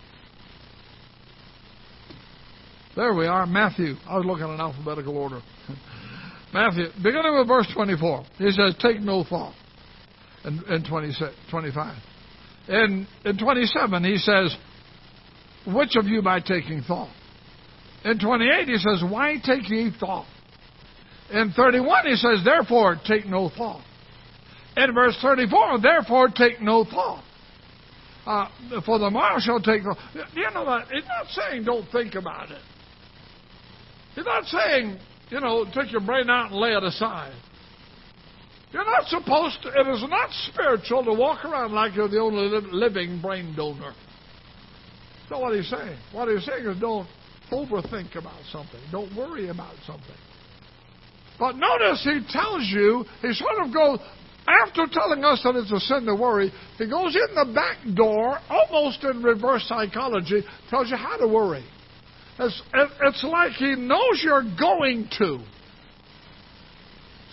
[2.94, 3.94] There we are, Matthew.
[4.06, 5.40] I was looking in alphabetical order.
[6.52, 9.54] Matthew, beginning with verse 24, he says, Take no thought.
[10.44, 11.96] In, in 26, 25.
[12.68, 14.54] In, in 27, he says,
[15.66, 17.10] Which of you by taking thought?
[18.04, 20.26] In 28, he says, Why take ye thought?
[21.30, 23.82] In 31, he says, Therefore take no thought.
[24.76, 27.24] In verse 34, Therefore take no thought.
[28.26, 28.48] Uh,
[28.84, 29.96] for the morrow shall take thought.
[30.34, 30.88] You know that?
[30.92, 32.60] He's not saying don't think about it.
[34.14, 34.98] He's not saying
[35.32, 37.32] you know, take your brain out and lay it aside.
[38.70, 42.60] You're not supposed to, it is not spiritual to walk around like you're the only
[42.70, 43.94] living brain donor.
[45.30, 45.98] Not what he's saying.
[46.12, 47.08] What he's saying is don't
[47.50, 50.16] overthink about something, don't worry about something.
[51.38, 54.00] But notice he tells you, he sort of goes,
[54.46, 58.38] after telling us that it's a sin to worry, he goes in the back door,
[58.50, 61.64] almost in reverse psychology, tells you how to worry.
[62.38, 65.38] It's, it's like he knows you're going to.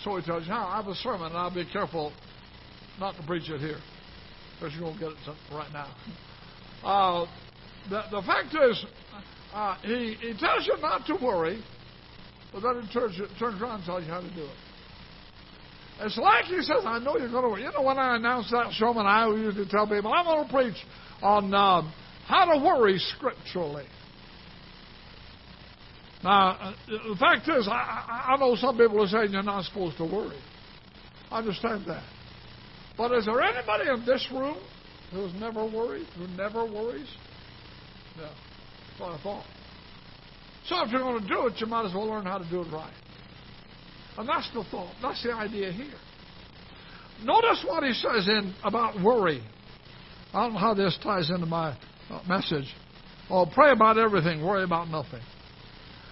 [0.04, 2.12] So he tells you, I have a sermon, and I'll be careful
[2.98, 3.78] not to preach it here,
[4.58, 5.16] because you won't get it
[5.52, 5.94] right now.
[6.82, 7.26] Uh,
[7.88, 8.84] the, the fact is,
[9.52, 11.62] uh, he, he tells you not to worry,
[12.52, 14.56] but then he turns, turns around and tells you how to do it.
[16.02, 17.62] It's like he says, I know you're going to worry.
[17.62, 20.86] You know, when I announce that sermon, I usually tell people, I'm going to preach
[21.22, 21.82] on uh,
[22.26, 23.86] how to worry scripturally.
[26.22, 29.96] Now, uh, the fact is, I, I know some people are saying you're not supposed
[29.98, 30.38] to worry.
[31.30, 32.04] I understand that.
[32.96, 34.58] But is there anybody in this room
[35.12, 37.08] who's never worried, who never worries?
[38.18, 39.44] Yeah, that's what I thought.
[40.66, 42.60] So if you're going to do it, you might as well learn how to do
[42.60, 42.92] it right.
[44.18, 44.92] And that's the thought.
[45.00, 45.94] That's the idea here.
[47.22, 49.42] Notice what he says in about worry.
[50.34, 51.76] I don't know how this ties into my
[52.10, 52.66] uh, message.
[53.30, 55.20] Oh, pray about everything, worry about nothing.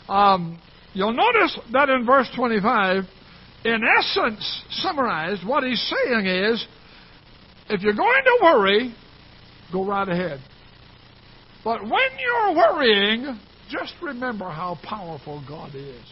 [0.08, 0.60] Um,
[0.94, 3.04] you'll notice that in verse 25,
[3.64, 6.66] in essence, summarized, what he's saying is
[7.68, 8.94] if you're going to worry,
[9.72, 10.40] go right ahead.
[11.64, 16.04] But when you're worrying, just remember how powerful God is.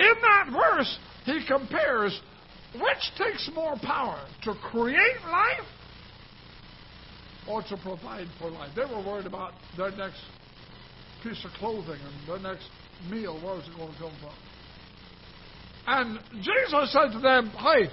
[0.00, 2.18] In that verse, he compares
[2.74, 5.66] which takes more power, to create life
[7.48, 8.70] or to provide for life.
[8.76, 10.20] They were worried about their next
[11.22, 12.68] piece of clothing and their next
[13.08, 13.34] meal.
[13.34, 14.34] Where was it going to come from?
[15.86, 17.88] And Jesus said to them, Hey,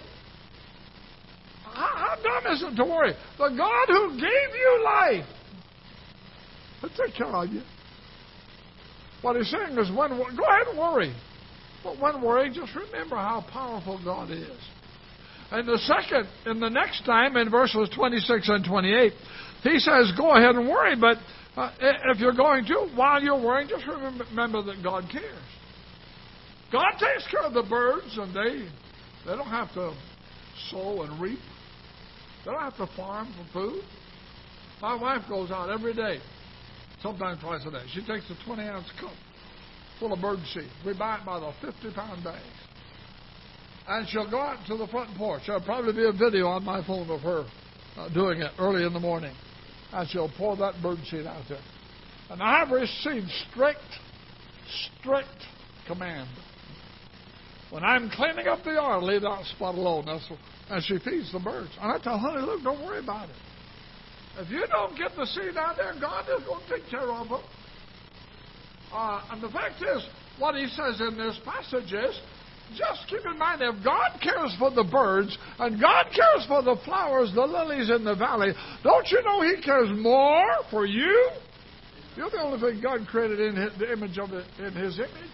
[1.63, 3.13] how, how dumb is it to worry?
[3.38, 4.22] The God who gave
[4.56, 5.26] you life
[6.82, 7.62] will take care of you.
[9.22, 11.15] What he's saying is, when go ahead and worry.
[11.84, 14.60] But when worrying, just remember how powerful God is.
[15.52, 19.13] And the second, in the next time, in verses 26 and 28,
[19.63, 21.17] he says, Go ahead and worry, but
[21.58, 25.43] uh, if you're going to, while you're worrying, just remember, that God cares.
[26.72, 28.70] God takes care of the birds, and they
[29.26, 29.93] they don't have to
[30.70, 31.39] sow and reap.
[32.46, 33.84] They don't have to farm for food.
[34.82, 36.20] My wife goes out every day,
[37.02, 37.84] sometimes twice a day.
[37.93, 39.13] She takes a 20 ounce cup
[40.00, 40.70] full of bird seed.
[40.86, 42.41] We buy it by the 50 pound bag.
[43.88, 45.43] And she'll go out to the front porch.
[45.48, 47.46] There'll probably be a video on my phone of her
[47.98, 49.34] uh, doing it early in the morning.
[49.93, 51.62] And she'll pour that birdseed out there.
[52.30, 53.80] And I have received strict,
[55.00, 55.28] strict
[55.88, 56.28] command.
[57.69, 60.06] When I'm cleaning up the yard, leave that spot alone.
[60.06, 60.30] That's
[60.69, 61.71] and she feeds the birds.
[61.82, 63.36] And I tell honey, look, don't worry about it.
[64.39, 67.30] If you don't get the seed out there, God is going to take care of
[67.30, 67.41] them.
[68.93, 70.06] Uh, and the fact is,
[70.38, 72.19] what he says in this passage is,
[72.75, 76.75] just keep in mind, if God cares for the birds and God cares for the
[76.84, 78.53] flowers, the lilies in the valley,
[78.84, 81.30] don't you know He cares more for you?
[82.15, 85.32] You're the only thing God created in his, the image of it, in His image.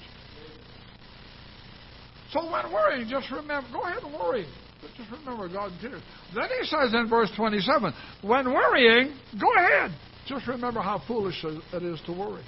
[2.32, 4.46] So when worrying, just remember, go ahead and worry.
[4.82, 6.02] But just remember God cares.
[6.36, 9.92] Then he says in verse 27, when worrying, go ahead.
[10.28, 12.44] Just remember how foolish it is to worry.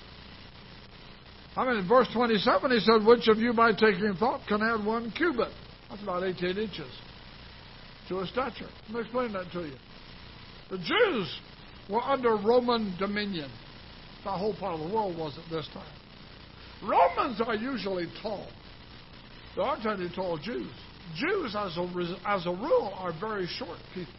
[1.57, 4.85] I mean, in verse 27, he said, Which of you by taking thought can add
[4.85, 5.51] one cubit?
[5.89, 6.91] That's about 18 inches
[8.09, 8.67] to a stature.
[8.87, 9.75] Let me explain that to you.
[10.69, 11.39] The Jews
[11.89, 13.49] were under Roman dominion.
[14.23, 15.93] The whole part of the world was at this time.
[16.83, 18.47] Romans are usually tall.
[19.55, 20.71] There aren't any tall Jews.
[21.15, 24.13] Jews, as a, as a rule, are very short people.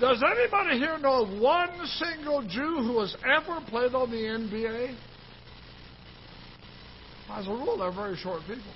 [0.00, 4.96] Does anybody here know one single Jew who has ever played on the NBA?
[7.32, 8.72] As a rule, they're very short people.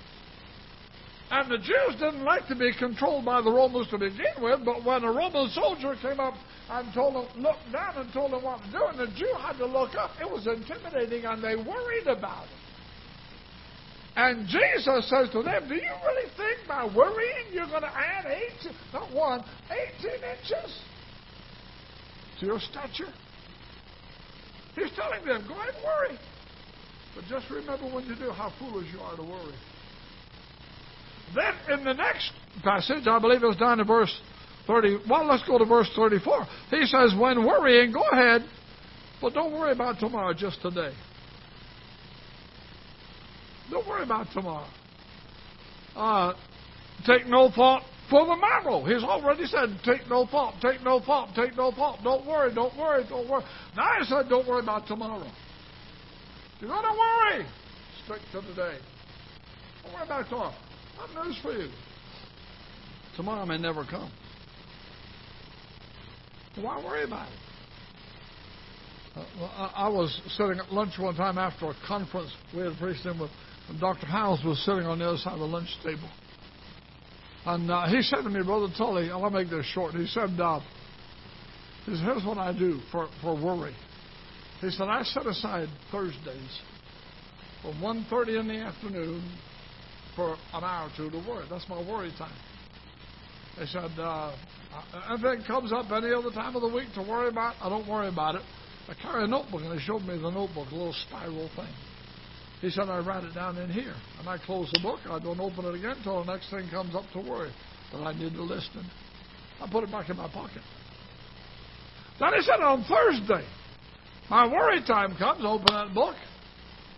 [1.29, 4.85] And the Jews didn't like to be controlled by the Romans to begin with, but
[4.85, 6.35] when a Roman soldier came up
[6.69, 9.57] and told them, looked down and told them what to do, and the Jew had
[9.57, 12.51] to look up, it was intimidating and they worried about it.
[14.15, 18.25] And Jesus says to them, Do you really think by worrying you're going to add
[18.25, 19.43] eight, not one,
[19.99, 20.81] 18 inches
[22.39, 23.13] to your stature?
[24.73, 26.19] He's telling them, Go ahead and worry.
[27.17, 29.55] But just remember when you do how foolish you are to worry.
[31.33, 32.31] Then in the next
[32.63, 34.15] passage, I believe it was down to verse
[34.67, 34.99] 30.
[35.09, 36.45] Well, let's go to verse 34.
[36.69, 38.43] He says, When worrying, go ahead,
[39.19, 40.93] but don't worry about tomorrow, just today.
[43.71, 44.67] Don't worry about tomorrow.
[45.95, 46.33] Uh,
[47.07, 48.85] take no thought for the morrow.
[48.85, 52.03] He's already said, take no thought, take no thought, take no thought.
[52.03, 53.43] Don't worry, don't worry, don't worry.
[53.75, 55.27] Now he said, don't worry about tomorrow.
[56.59, 57.45] You're going to worry.
[58.05, 58.77] Stick to the day.
[59.83, 60.53] Don't worry about tomorrow.
[60.99, 61.69] I have news for you.
[63.15, 64.11] Tomorrow may never come.
[66.55, 67.39] Why worry about it?
[69.15, 73.19] Uh, I, was sitting at lunch one time after a conference we had preached in
[73.19, 73.31] with,
[73.67, 74.05] and Dr.
[74.05, 76.09] Howes was sitting on the other side of the lunch table.
[77.45, 79.93] And uh, he said to me, Brother Tully, I'll make this short.
[79.93, 80.59] He said, uh,
[81.85, 83.75] he said, here's what I do for, for worry.
[84.61, 86.61] He said, I set aside Thursdays
[87.61, 89.37] from 1.30 in the afternoon
[90.15, 91.45] for an hour or two to worry.
[91.49, 92.35] That's my worry time.
[93.59, 94.35] He said, uh,
[95.11, 97.87] if it comes up any other time of the week to worry about, I don't
[97.87, 98.41] worry about it.
[98.89, 101.73] I carry a notebook, and he showed me the notebook, a little spiral thing.
[102.61, 103.93] He said, I write it down in here.
[104.19, 104.99] And I close the book.
[105.07, 107.51] I don't open it again until the next thing comes up to worry
[107.91, 108.89] that I need to listen.
[109.61, 110.61] I put it back in my pocket.
[112.19, 113.45] Then he said, on Thursday,
[114.29, 116.15] my worry time comes, open that book.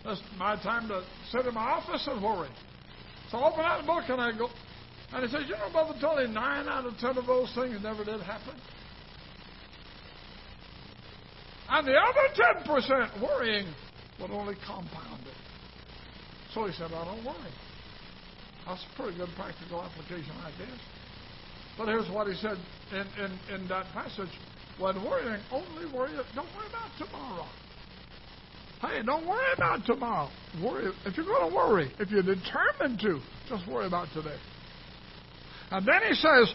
[0.03, 2.49] That's my time to sit in my office and worry.
[3.30, 4.49] So I open that book and I go,
[5.13, 8.03] and he says, You know, Brother Tony, nine out of ten of those things never
[8.03, 8.55] did happen.
[11.69, 13.71] And the other 10% worrying
[14.19, 15.36] would only compound it.
[16.53, 17.53] So he said, I don't worry.
[18.65, 20.80] That's a pretty good practical application, I guess.
[21.77, 22.57] But here's what he said
[22.91, 24.30] in, in, in that passage.
[24.80, 27.45] When worrying, only worry, don't worry about tomorrow.
[28.82, 30.30] Hey, don't worry about tomorrow.
[30.63, 33.19] Worry if you're going to worry, if you're determined to,
[33.49, 34.38] just worry about today.
[35.71, 36.53] And then he says,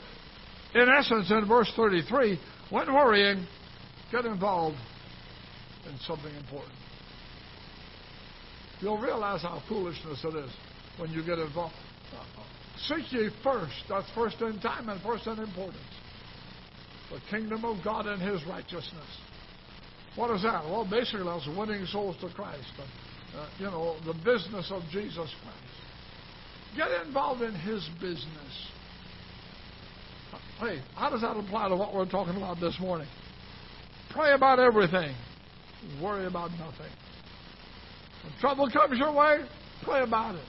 [0.75, 3.47] in essence, in verse 33, when worrying,
[4.11, 4.79] get involved
[5.87, 6.73] in something important.
[8.81, 10.51] You'll realize how foolishness it is
[10.99, 11.75] when you get involved.
[12.89, 13.75] Seek ye first.
[13.89, 15.79] That's first in time and first in importance.
[17.15, 19.07] The kingdom of God and His righteousness.
[20.17, 20.65] What is that?
[20.65, 22.67] Well, basically, that's winning souls to Christ.
[23.37, 26.77] Uh, you know, the business of Jesus Christ.
[26.77, 28.69] Get involved in His business.
[30.59, 33.09] Hey, how does that apply to what we're talking about this morning?
[34.13, 35.15] Pray about everything.
[36.03, 36.91] Worry about nothing.
[38.25, 39.39] When trouble comes your way,
[39.85, 40.47] pray about it.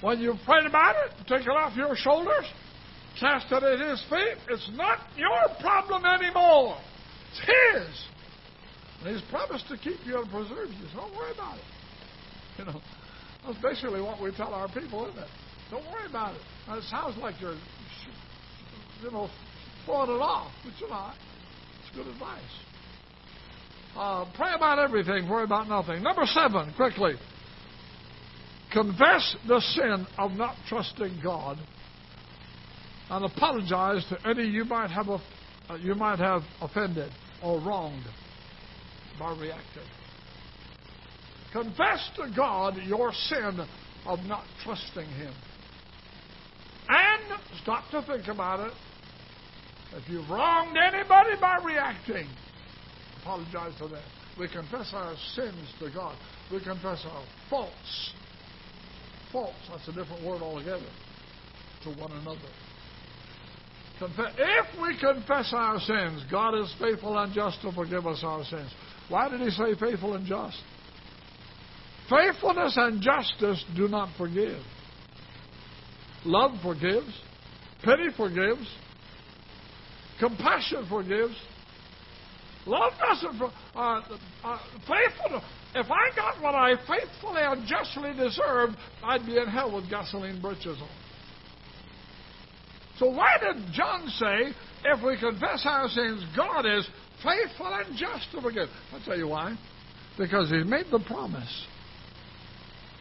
[0.00, 2.44] When you've prayed about it, take it off your shoulders,
[3.20, 4.36] cast it at His feet.
[4.48, 6.76] It's not your problem anymore.
[7.30, 8.04] It's His.
[9.00, 10.86] And He's promised to keep you and preserve you.
[10.92, 11.64] So don't worry about it.
[12.58, 12.80] You know,
[13.46, 15.28] that's basically what we tell our people, isn't it?
[15.70, 16.40] Don't worry about it.
[16.66, 17.58] Now, it sounds like you're,
[19.02, 19.28] you know,
[19.84, 21.14] throwing it off, but you're not.
[21.82, 22.42] It's good advice.
[23.96, 26.02] Uh, pray about everything, worry about nothing.
[26.02, 27.14] Number seven, quickly.
[28.72, 31.58] Confess the sin of not trusting God
[33.10, 35.20] and apologize to any you might have uh,
[35.80, 37.10] you might have offended
[37.42, 38.04] or wronged
[39.18, 39.82] by reacting.
[41.52, 43.66] Confess to God your sin
[44.06, 45.32] of not trusting Him.
[46.88, 48.72] And stop to think about it.
[49.94, 52.28] If you've wronged anybody by reacting,
[53.22, 54.02] apologize to them.
[54.38, 56.16] We confess our sins to God.
[56.52, 58.12] We confess our faults.
[59.32, 60.86] Faults, that's a different word altogether,
[61.84, 62.48] to one another.
[64.00, 68.72] If we confess our sins, God is faithful and just to forgive us our sins.
[69.08, 70.56] Why did he say faithful and just?
[72.08, 74.62] Faithfulness and justice do not forgive.
[76.24, 77.12] Love forgives.
[77.84, 78.66] Pity forgives.
[80.18, 81.34] Compassion forgives.
[82.66, 83.42] Love doesn't.
[83.74, 84.00] Uh,
[84.44, 85.42] uh, faithful.
[85.74, 90.40] If I got what I faithfully and justly deserved, I'd be in hell with gasoline
[90.40, 90.88] britches on.
[92.98, 94.52] So why did John say,
[94.84, 96.88] if we confess our sins, God is
[97.22, 98.68] faithful and just to forgive?
[98.92, 99.56] I'll tell you why.
[100.18, 101.66] Because He made the promise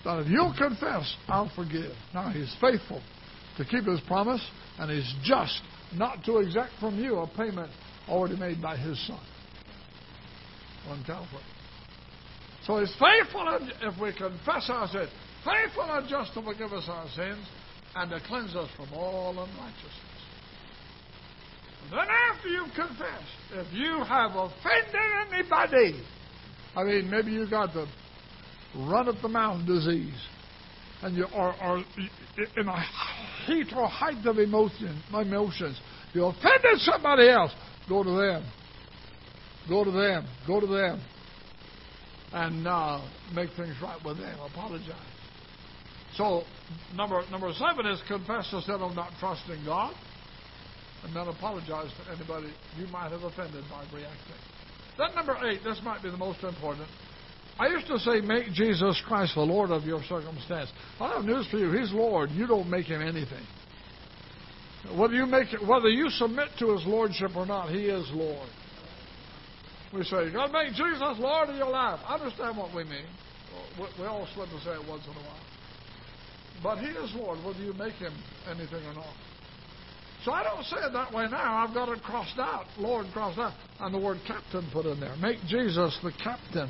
[0.06, 1.94] that if you'll confess, I'll forgive.
[2.14, 3.02] Now He's faithful
[3.58, 4.46] to keep His promise,
[4.78, 5.62] and He's just
[5.94, 7.72] not to exact from you a payment
[8.08, 9.20] already made by His Son
[10.90, 11.42] on Calvary.
[12.66, 15.10] So He's faithful, and if we confess our sins,
[15.44, 17.48] faithful and just to forgive us our sins
[17.98, 19.92] and to cleanse us from all unrighteousness.
[21.90, 23.24] Then after you've confessed,
[23.54, 24.96] if you have offended
[25.32, 26.04] anybody,
[26.76, 27.88] I mean, maybe you got the
[28.76, 30.22] run of the mouth disease,
[31.02, 31.78] and you are, are
[32.56, 32.86] in a
[33.46, 35.80] heat or height of emotion, emotions,
[36.14, 37.52] you offended somebody else,
[37.90, 38.46] go to them.
[39.68, 40.28] Go to them.
[40.46, 41.02] Go to them.
[42.32, 43.02] And uh,
[43.34, 44.38] make things right with them.
[44.40, 45.17] Apologize.
[46.18, 46.44] So
[46.96, 49.94] number number seven is confess the sin of not trusting God,
[51.04, 54.42] and then apologize to anybody you might have offended by reacting.
[54.98, 56.88] Then number eight, this might be the most important.
[57.60, 60.72] I used to say, make Jesus Christ the Lord of your circumstance.
[61.00, 61.72] I have news for you.
[61.72, 62.30] He's Lord.
[62.32, 63.46] You don't make him anything.
[64.96, 68.50] Whether you make it, whether you submit to his lordship or not, he is Lord.
[69.94, 72.00] We say, to make Jesus Lord of your life.
[72.08, 73.06] Understand what we mean.
[74.00, 75.47] We all slip and say it once in a while.
[76.64, 78.14] But He is Lord, whether you make Him
[78.50, 79.14] anything or not.
[80.26, 81.66] So I don't say it that way now.
[81.66, 85.16] I've got it crossed out, Lord crossed out, and the word captain put in there.
[85.18, 86.70] Make Jesus the captain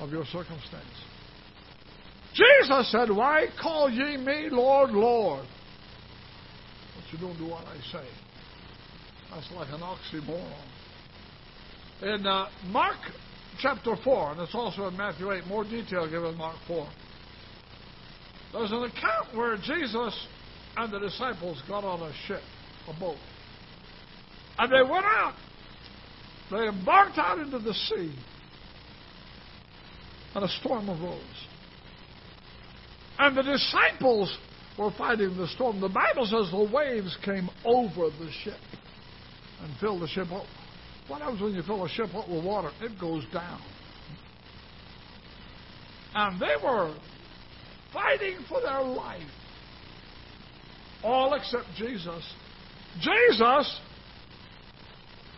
[0.00, 0.84] of your circumstance.
[2.34, 5.46] Jesus said, Why call ye me Lord, Lord?
[6.96, 8.06] But you don't do what I say.
[9.30, 10.64] That's like an oxymoron.
[12.02, 12.96] In uh, Mark
[13.60, 16.86] chapter 4, and it's also in Matthew 8, more detail given in Mark 4.
[18.52, 20.26] There's an account where Jesus
[20.76, 22.42] and the disciples got on a ship,
[22.88, 23.16] a boat.
[24.58, 25.34] And they went out.
[26.50, 28.14] They embarked out into the sea.
[30.34, 31.20] And a storm arose.
[33.18, 34.36] And the disciples
[34.78, 35.80] were fighting the storm.
[35.80, 38.60] The Bible says the waves came over the ship
[39.62, 40.44] and filled the ship up.
[41.08, 42.70] What happens when you fill a ship up with water?
[42.80, 43.60] It goes down.
[46.14, 46.94] And they were
[47.96, 49.22] fighting for their life.
[51.02, 52.22] All except Jesus.
[53.00, 53.80] Jesus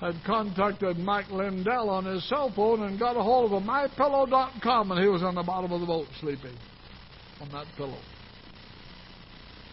[0.00, 4.90] had contacted Mike Lindell on his cell phone and got a hold of a mypillow.com
[4.90, 6.56] and he was on the bottom of the boat sleeping
[7.40, 7.98] on that pillow.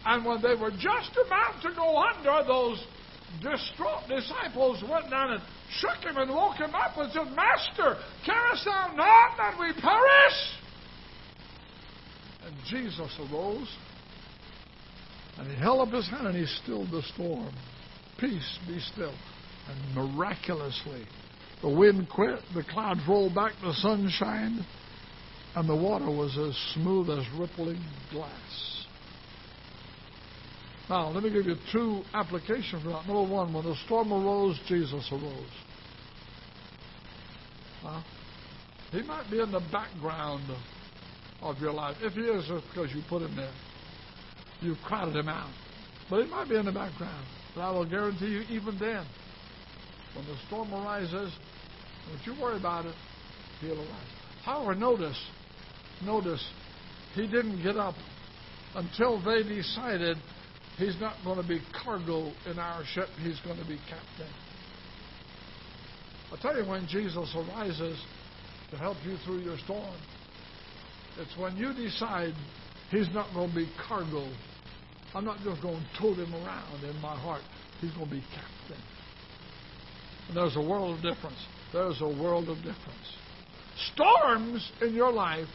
[0.04, 2.84] And when they were just about to go under, those
[3.42, 5.42] distraught disciples went down and
[5.80, 10.65] shook him and woke him up and said, Master, carest thou not that we perish?
[12.46, 13.68] And Jesus arose
[15.38, 17.52] and he held up his hand and he stilled the storm.
[18.18, 19.14] Peace be still.
[19.68, 21.04] And miraculously,
[21.60, 24.64] the wind quit, the clouds rolled back, the sun shined,
[25.54, 28.86] and the water was as smooth as rippling glass.
[30.88, 33.06] Now, let me give you two applications for that.
[33.06, 35.50] Number one, when the storm arose, Jesus arose.
[37.82, 38.02] Huh?
[38.92, 40.44] He might be in the background
[41.42, 41.96] of your life.
[42.00, 43.52] If he is, it's because you put him there.
[44.60, 45.50] You've crowded him out.
[46.08, 47.26] But he might be in the background.
[47.54, 49.04] But I will guarantee you, even then,
[50.14, 51.32] when the storm arises,
[52.08, 52.94] don't you worry about it.
[53.60, 54.08] He'll arise.
[54.44, 55.20] However, notice,
[56.04, 56.44] notice,
[57.14, 57.94] he didn't get up
[58.74, 60.16] until they decided
[60.76, 64.32] he's not going to be cargo in our ship, he's going to be captain.
[66.30, 67.98] I'll tell you when Jesus arises
[68.70, 69.94] to help you through your storm.
[71.18, 72.34] It's when you decide
[72.90, 74.28] he's not going to be cargo.
[75.14, 77.42] I'm not just going to tote him around in my heart.
[77.80, 78.82] He's going to be captain.
[80.28, 81.38] And there's a world of difference.
[81.72, 83.16] There's a world of difference.
[83.94, 85.48] Storms in your life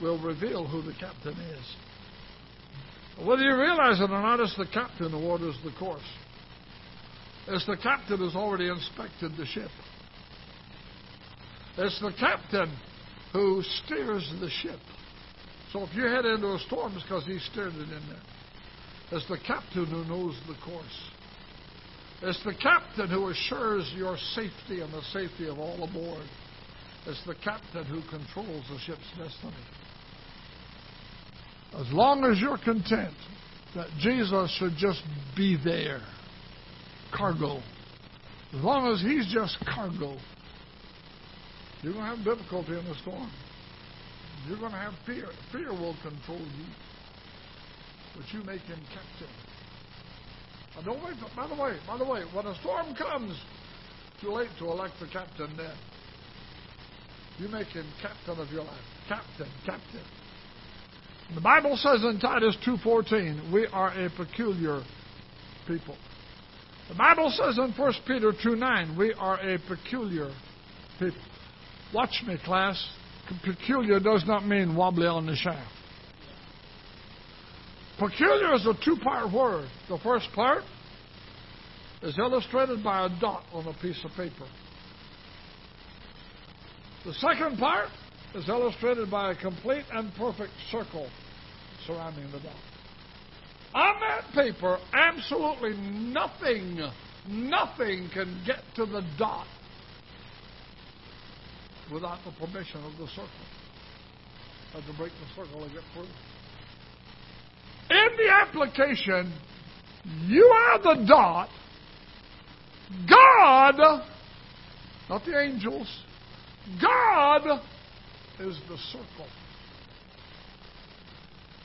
[0.00, 1.76] will reveal who the captain is.
[3.26, 6.00] Whether you realize it or not, it's the captain who orders the course.
[7.48, 9.70] It's the captain who's already inspected the ship.
[11.76, 12.74] It's the captain
[13.32, 14.78] who steers the ship.
[15.72, 18.22] So if you head into a storm, it's because he steered it in there.
[19.12, 21.10] It's the captain who knows the course.
[22.22, 26.24] It's the captain who assures your safety and the safety of all aboard.
[27.06, 29.52] It's the captain who controls the ship's destiny.
[31.74, 33.14] As long as you're content
[33.74, 35.02] that Jesus should just
[35.34, 36.00] be there,
[37.16, 37.60] cargo,
[38.54, 40.16] as long as he's just cargo,
[41.82, 43.30] you're going to have difficulty in the storm.
[44.48, 45.26] You're going to have fear.
[45.52, 46.66] Fear will control you.
[48.16, 49.34] But you make him captain.
[50.76, 51.16] Now don't wait.
[51.36, 53.38] By the way, by the way, when a storm comes,
[54.20, 55.74] too late to elect the captain then.
[57.38, 58.84] You make him captain of your life.
[59.08, 60.02] Captain, captain.
[61.34, 64.82] The Bible says in Titus 2.14, we are a peculiar
[65.66, 65.96] people.
[66.88, 70.30] The Bible says in 1 Peter 2.9, we are a peculiar
[70.98, 71.22] people.
[71.94, 72.76] Watch me, class.
[73.44, 75.70] Peculiar does not mean wobbly on the shaft.
[77.98, 79.68] Peculiar is a two part word.
[79.88, 80.64] The first part
[82.02, 84.46] is illustrated by a dot on a piece of paper.
[87.04, 87.88] The second part
[88.34, 91.08] is illustrated by a complete and perfect circle
[91.86, 92.56] surrounding the dot.
[93.74, 96.80] On that paper, absolutely nothing,
[97.26, 99.46] nothing can get to the dot
[101.90, 103.28] without the permission of the circle.
[104.72, 106.06] Had to break the circle to get through.
[107.90, 109.32] In the application,
[110.26, 111.48] you are the dot.
[113.08, 114.02] God,
[115.08, 115.88] not the angels,
[116.80, 117.60] God
[118.38, 119.26] is the circle.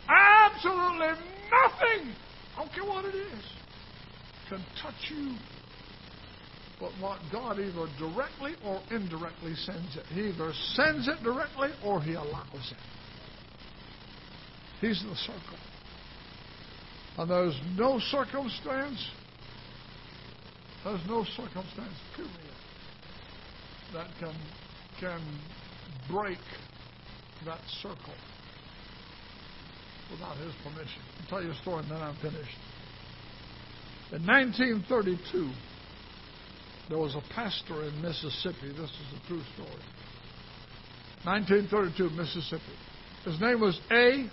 [0.07, 1.07] Absolutely
[1.51, 2.13] nothing,
[2.55, 3.43] I don't care what it is,
[4.47, 5.35] can touch you
[6.79, 10.05] but what God either directly or indirectly sends it.
[10.07, 12.77] He either sends it directly or He allows it.
[14.79, 15.57] He's the circle.
[17.17, 19.09] And there's no circumstance,
[20.83, 22.33] there's no circumstance, period,
[23.93, 24.35] that can,
[24.99, 25.39] can
[26.11, 26.37] break
[27.45, 28.13] that circle
[30.11, 31.01] without his permission.
[31.21, 32.57] I'll tell you a story and then I'm finished.
[34.11, 35.51] In 1932,
[36.89, 38.69] there was a pastor in Mississippi.
[38.69, 39.83] This is a true story.
[41.25, 42.63] 1932, Mississippi.
[43.25, 44.29] His name was A.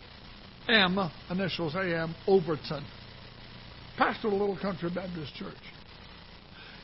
[0.68, 1.10] M.
[1.30, 2.02] Initials A.
[2.02, 2.14] M.
[2.28, 2.84] Overton.
[3.98, 5.54] Pastor of a little country Baptist church.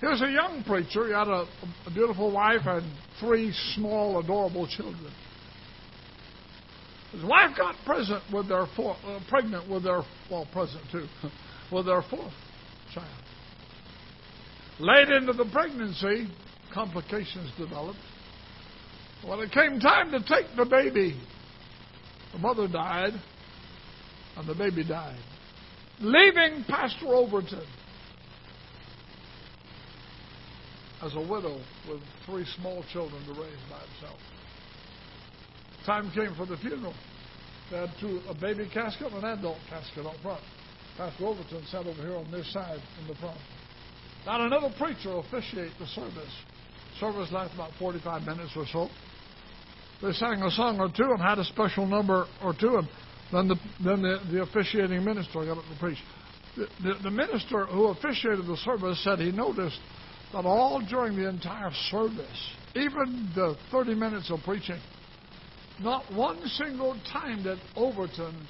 [0.01, 1.07] He was a young preacher.
[1.07, 1.47] He had a,
[1.87, 2.91] a beautiful wife and
[3.21, 5.13] three small, adorable children.
[7.13, 11.07] His wife got present with their four, uh, pregnant with their well, present too,
[11.73, 12.33] with their fourth
[12.95, 13.25] child.
[14.81, 16.27] Late into the pregnancy,
[16.73, 17.99] complications developed.
[19.23, 21.21] When it came time to take the baby,
[22.33, 23.13] the mother died
[24.39, 25.21] and the baby died,
[26.01, 27.67] leaving Pastor Overton
[31.03, 34.19] as a widow with three small children to raise by himself.
[35.85, 36.95] Time came for the funeral.
[37.71, 40.41] They had two, a baby casket and an adult casket up front.
[40.97, 43.39] Pastor Overton sat over here on this side in the front.
[44.27, 46.33] Not another preacher officiate the service.
[46.99, 48.89] Service lasted about 45 minutes or so.
[50.03, 52.89] They sang a song or two and had a special number or two, and
[53.33, 55.99] then the then the, the officiating minister got up to preach.
[56.57, 59.79] The, the, the minister who officiated the service said he noticed
[60.33, 64.81] that all during the entire service, even the 30 minutes of preaching,
[65.81, 68.47] not one single time did Overton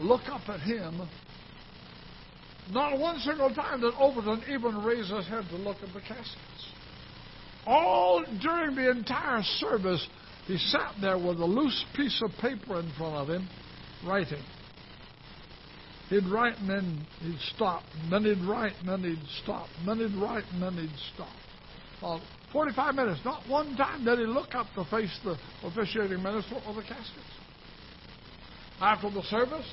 [0.00, 1.08] look up at him.
[2.70, 6.72] Not one single time did Overton even raise his head to look at the caskets.
[7.66, 10.06] All during the entire service,
[10.46, 13.48] he sat there with a loose piece of paper in front of him,
[14.06, 14.42] writing.
[16.10, 19.88] He'd write and then he'd stop, and then he'd write and then he'd stop, and
[19.88, 21.32] then he'd write and then he'd stop.
[22.02, 22.20] Well,
[22.52, 26.74] 45 minutes, not one time did he look up to face the officiating minister or
[26.74, 27.24] the caskets.
[28.80, 29.66] After the service,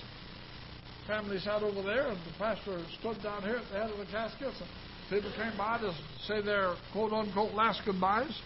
[1.08, 4.06] family sat over there, and the pastor stood down here at the head of the
[4.06, 4.70] caskets, and
[5.10, 5.93] people came by to
[6.28, 8.39] say their quote unquote last goodbyes.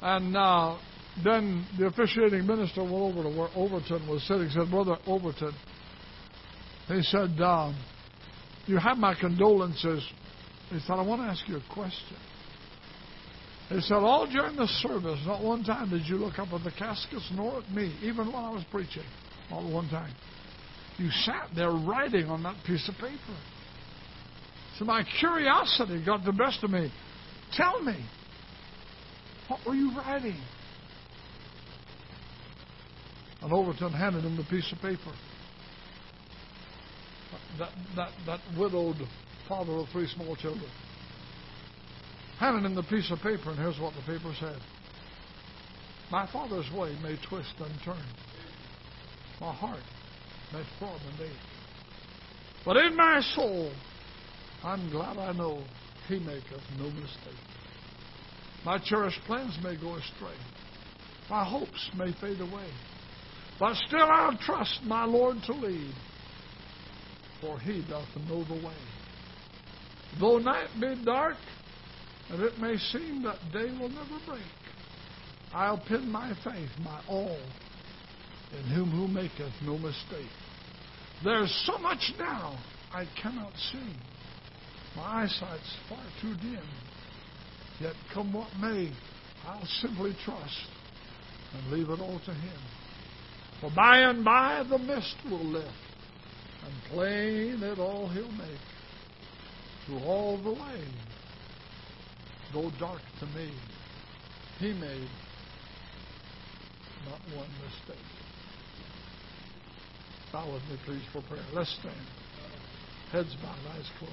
[0.00, 0.78] And uh,
[1.22, 4.48] then the officiating minister went over to where Overton was sitting.
[4.50, 5.54] Said, "Brother Overton,"
[6.88, 7.72] he said, uh,
[8.66, 10.06] "You have my condolences."
[10.70, 12.16] He said, "I want to ask you a question."
[13.68, 16.72] He said, "All during the service, not one time did you look up at the
[16.72, 19.04] caskets nor at me, even when I was preaching.
[19.50, 20.12] At one time,
[20.98, 23.36] you sat there writing on that piece of paper."
[24.78, 26.92] So my curiosity got the best of me.
[27.52, 28.04] Tell me,
[29.48, 30.36] what were you writing?
[33.42, 35.12] And Overton handed him the piece of paper.
[37.58, 38.96] That, that, that widowed
[39.48, 40.70] father of three small children.
[42.40, 44.58] Handed him the piece of paper, and here's what the paper said.
[46.10, 48.04] My father's way may twist and turn.
[49.40, 49.80] My heart
[50.78, 51.36] throb and ache.
[52.64, 53.72] But in my soul,
[54.62, 55.62] I'm glad I know
[56.08, 57.40] he maketh no mistake.
[58.64, 60.36] My cherished plans may go astray.
[61.28, 62.68] My hopes may fade away.
[63.58, 65.94] But still I'll trust my Lord to lead,
[67.40, 68.74] for he doth know the way.
[70.18, 71.36] Though night be dark,
[72.30, 74.42] and it may seem that day will never break,
[75.52, 77.38] I'll pin my faith, my all,
[78.52, 80.30] in him who maketh no mistake.
[81.22, 82.58] There's so much now
[82.92, 83.94] I cannot see.
[84.96, 86.64] My eyesight's far too dim.
[87.80, 88.92] Yet come what may,
[89.46, 90.68] I'll simply trust
[91.52, 92.58] and leave it all to him.
[93.60, 95.68] For by and by the mist will lift,
[96.64, 98.60] and plain it all he'll make.
[99.86, 100.84] Through all the way,
[102.52, 103.50] though dark to me,
[104.58, 105.08] he made
[107.08, 108.23] not one mistake.
[110.34, 111.44] Bow with me, please, for prayer.
[111.52, 111.94] Let's stand.
[113.12, 114.12] Heads bowed, eyes closed.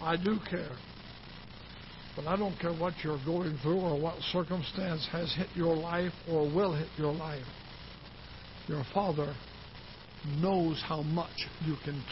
[0.00, 0.76] I do care.
[2.14, 6.12] But I don't care what you're going through or what circumstance has hit your life
[6.30, 7.44] or will hit your life.
[8.68, 9.34] Your Father
[10.40, 12.00] knows how much you can